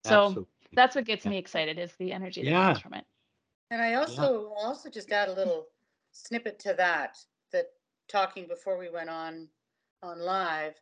So 0.04 0.26
Absolutely. 0.26 0.46
that's 0.74 0.94
what 0.96 1.04
gets 1.04 1.24
Yeah. 1.24 1.30
me 1.30 1.38
excited 1.38 1.78
is 1.78 1.92
the 1.96 2.12
energy 2.12 2.42
that 2.42 2.50
Yeah. 2.50 2.66
comes 2.66 2.80
from 2.80 2.94
it. 2.94 3.04
And 3.70 3.82
I 3.82 3.94
also, 3.94 4.54
also 4.56 4.88
just 4.88 5.10
add 5.12 5.28
a 5.28 5.34
little 5.34 5.66
snippet 6.12 6.58
to 6.60 6.74
that, 6.74 7.18
that 7.52 7.66
talking 8.08 8.46
before 8.46 8.78
we 8.78 8.88
went 8.88 9.10
on, 9.10 9.48
on 10.02 10.20
live, 10.20 10.74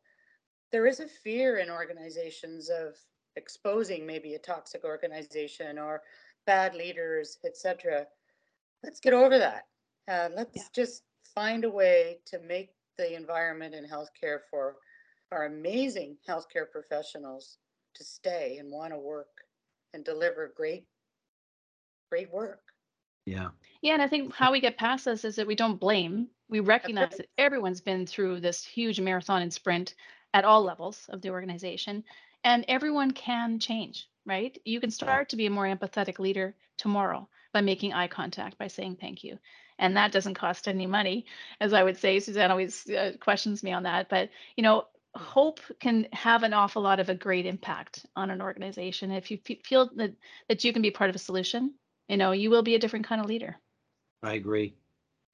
there 0.71 0.87
is 0.87 1.01
a 1.01 1.09
fear 1.09 1.59
in 1.59 1.71
organizations 1.71 2.69
of 2.69 2.97
exposing 3.37 4.07
maybe 4.07 4.35
a 4.35 4.39
toxic 4.39 4.85
organization 4.85 5.79
or 5.79 6.03
bad 6.47 6.75
leaders, 6.75 7.39
etc. 7.45 8.07
Let's 8.83 9.01
get 9.01 9.13
over 9.15 9.39
that. 9.39 9.67
Uh, 10.09 10.29
let's 10.35 10.69
just 10.71 11.03
find 11.35 11.65
a 11.65 11.71
way 11.71 12.21
to 12.27 12.39
make 12.41 12.71
the 12.99 13.15
environment 13.15 13.75
in 13.75 13.85
healthcare 13.85 14.41
for 14.51 14.77
our 15.33 15.47
amazing 15.47 16.17
healthcare 16.29 16.71
professionals 16.71 17.59
to 17.95 18.05
stay 18.05 18.59
and 18.59 18.71
want 18.71 18.93
to 18.93 18.99
work 18.99 19.29
and 19.95 20.05
deliver 20.05 20.53
great, 20.57 20.85
great 22.11 22.33
work. 22.33 22.61
Yeah. 23.25 23.49
Yeah, 23.83 23.95
and 23.95 24.03
I 24.03 24.09
think 24.09 24.35
how 24.35 24.53
we 24.53 24.61
get 24.61 24.79
past 24.79 25.05
this 25.05 25.25
is 25.25 25.37
that 25.37 25.47
we 25.47 25.57
don't 25.57 25.81
blame. 25.81 26.29
We 26.49 26.61
recognize 26.61 27.17
that 27.17 27.29
everyone's 27.39 27.81
been 27.81 28.07
through 28.07 28.41
this 28.41 28.65
huge 28.65 29.01
marathon 29.01 29.43
and 29.43 29.53
sprint 29.53 29.95
at 30.33 30.45
all 30.45 30.63
levels 30.63 31.07
of 31.09 31.23
the 31.23 31.31
organization, 31.31 32.05
and 32.45 32.65
everyone 32.69 33.11
can 33.11 33.59
change, 33.59 34.09
right? 34.25 34.57
You 34.65 34.81
can 34.81 34.91
start 34.91 35.29
to 35.31 35.37
be 35.37 35.47
a 35.47 35.51
more 35.51 35.67
empathetic 35.67 36.19
leader 36.19 36.55
tomorrow 36.77 37.29
by 37.53 37.63
making 37.63 37.95
eye 37.95 38.07
contact, 38.07 38.59
by 38.59 38.69
saying 38.69 38.99
thank 39.01 39.25
you. 39.25 39.39
And 39.79 39.97
that 39.97 40.13
doesn't 40.13 40.35
cost 40.35 40.69
any 40.69 40.87
money, 40.87 41.27
as 41.61 41.73
I 41.73 41.83
would 41.83 41.99
say. 41.99 42.19
Suzanne 42.21 42.51
always 42.51 42.89
uh, 42.89 43.13
questions 43.21 43.63
me 43.63 43.73
on 43.73 43.83
that. 43.83 44.09
But, 44.09 44.31
you 44.57 44.63
know, 44.63 44.85
hope 45.15 45.61
can 45.81 46.09
have 46.13 46.43
an 46.43 46.53
awful 46.53 46.83
lot 46.83 47.01
of 47.01 47.09
a 47.09 47.15
great 47.15 47.47
impact 47.47 48.07
on 48.17 48.31
an 48.31 48.41
organization. 48.43 49.11
If 49.11 49.31
you 49.31 49.39
fe- 49.45 49.61
feel 49.65 49.91
that, 49.97 50.15
that 50.49 50.65
you 50.65 50.73
can 50.73 50.83
be 50.83 50.91
part 50.91 51.11
of 51.11 51.17
a 51.17 51.21
solution, 51.21 51.75
you 52.09 52.17
know, 52.17 52.33
you 52.33 52.51
will 52.51 52.63
be 52.63 52.75
a 52.75 52.79
different 52.79 53.07
kind 53.07 53.21
of 53.21 53.27
leader. 53.27 53.57
I 54.23 54.35
agree. 54.35 54.75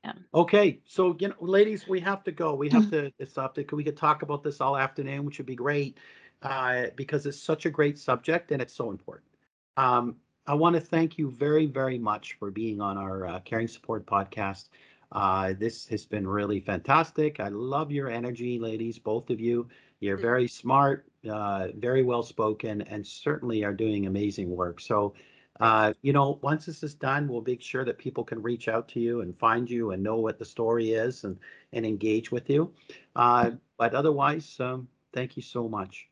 Yeah. 0.05 0.13
Okay, 0.35 0.81
so 0.85 1.17
you 1.21 1.29
know, 1.29 1.35
ladies, 1.41 1.87
we 1.87 2.01
have 2.01 2.25
to 2.25 2.33
go. 2.33 2.55
We 2.55 2.69
have 2.71 2.91
to 2.91 3.13
stop 3.27 3.59
it. 3.59 3.73
We 3.73 3.85
could 3.85 3.97
talk 3.97 4.23
about 4.23 4.43
this 4.43 4.61
all 4.61 4.77
afternoon, 4.77 5.25
which 5.25 5.39
would 5.39 5.47
be 5.47 5.55
great, 5.55 5.99
uh, 6.43 6.87
because 6.97 7.27
it's 7.27 7.41
such 7.41 7.67
a 7.67 7.71
great 7.71 7.99
subject 7.99 8.51
and 8.51 8.61
it's 8.61 8.75
so 8.75 8.91
important. 8.91 9.29
Um, 9.77 10.17
I 10.47 10.55
want 10.55 10.75
to 10.75 10.81
thank 10.81 11.19
you 11.19 11.31
very, 11.31 11.67
very 11.67 11.99
much 11.99 12.35
for 12.35 12.51
being 12.51 12.81
on 12.81 12.99
our 12.99 13.27
uh, 13.27 13.41
Caring 13.41 13.69
Support 13.69 14.07
podcast. 14.07 14.71
Uh, 15.13 15.53
this 15.57 15.87
has 15.87 16.05
been 16.05 16.27
really 16.27 16.59
fantastic. 16.59 17.39
I 17.39 17.49
love 17.49 17.93
your 17.93 18.11
energy, 18.11 18.59
ladies, 18.59 18.99
both 18.99 19.31
of 19.31 19.39
you. 19.39 19.69
You're 20.01 20.17
very 20.17 20.49
smart, 20.49 21.07
uh, 21.31 21.69
very 21.77 22.03
well 22.03 22.25
spoken, 22.25 22.83
and 22.83 23.07
certainly 23.07 23.63
are 23.63 23.73
doing 23.73 24.07
amazing 24.07 24.51
work. 24.51 24.81
So, 24.81 25.15
uh, 25.61 25.93
you 26.03 26.13
know, 26.13 26.41
once 26.43 26.67
this 26.67 26.83
is 26.83 26.95
done, 26.95 27.29
we'll 27.29 27.45
make 27.47 27.63
sure 27.63 27.85
that 27.85 27.99
people 27.99 28.25
can 28.25 28.43
reach 28.43 28.67
out 28.67 28.89
to 28.89 29.01
you 29.01 29.21
and 29.21 29.39
find 29.39 29.71
you 29.71 29.93
and 29.93 30.03
know 30.03 30.17
what 30.17 30.41
the 30.41 30.45
story 30.45 30.91
is 30.91 31.23
and 31.23 31.39
and 31.73 31.87
engage 31.87 32.33
with 32.33 32.51
you. 32.51 32.73
Uh, 33.15 33.53
but 33.77 33.95
otherwise, 33.95 34.59
um, 34.59 34.89
thank 35.13 35.37
you 35.37 35.43
so 35.43 35.69
much. 35.69 36.09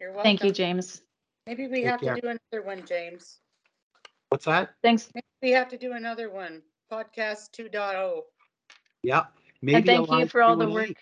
You're 0.00 0.10
welcome. 0.10 0.24
Thank 0.24 0.42
you, 0.42 0.50
James. 0.50 1.02
Maybe 1.46 1.68
we 1.68 1.82
Take 1.82 1.86
have 1.86 2.00
care. 2.00 2.14
to 2.16 2.20
do 2.20 2.26
another 2.28 2.66
one, 2.66 2.84
James. 2.84 3.38
What's 4.30 4.44
that? 4.44 4.70
Thanks. 4.82 5.10
We 5.42 5.50
have 5.50 5.68
to 5.68 5.78
do 5.78 5.92
another 5.92 6.30
one, 6.30 6.62
podcast 6.92 7.48
oh. 7.60 7.64
2.0. 7.64 8.20
Yeah. 9.02 9.24
Maybe 9.62 9.76
and 9.76 9.86
thank 9.86 10.10
you 10.10 10.26
for 10.26 10.42
all 10.42 10.56
the 10.56 10.68
work. 10.68 10.94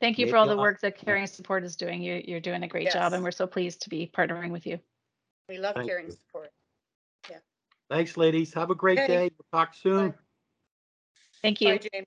Thank 0.00 0.18
you 0.18 0.26
Maybe 0.26 0.30
for 0.30 0.36
all 0.38 0.46
the 0.46 0.56
work 0.56 0.80
that 0.80 0.96
Caring 0.96 1.26
Support 1.26 1.64
is 1.64 1.76
doing. 1.76 2.02
You, 2.02 2.22
you're 2.24 2.40
doing 2.40 2.62
a 2.62 2.68
great 2.68 2.90
job, 2.90 3.12
and 3.12 3.22
we're 3.22 3.30
so 3.30 3.46
pleased 3.46 3.82
to 3.82 3.90
be 3.90 4.10
partnering 4.16 4.50
with 4.50 4.66
you. 4.66 4.78
We 5.48 5.58
love 5.58 5.74
Thank 5.74 5.88
caring 5.88 6.06
you. 6.06 6.12
support. 6.12 6.50
Yeah. 7.28 7.38
Thanks, 7.90 8.16
ladies. 8.16 8.54
Have 8.54 8.70
a 8.70 8.74
great 8.74 8.98
Okay. 8.98 9.08
day. 9.08 9.30
We'll 9.36 9.60
talk 9.60 9.74
soon. 9.74 10.10
Bye. 10.10 10.16
Thank 11.42 11.60
Bye, 11.60 11.72
you. 11.72 11.78
James. 11.92 12.06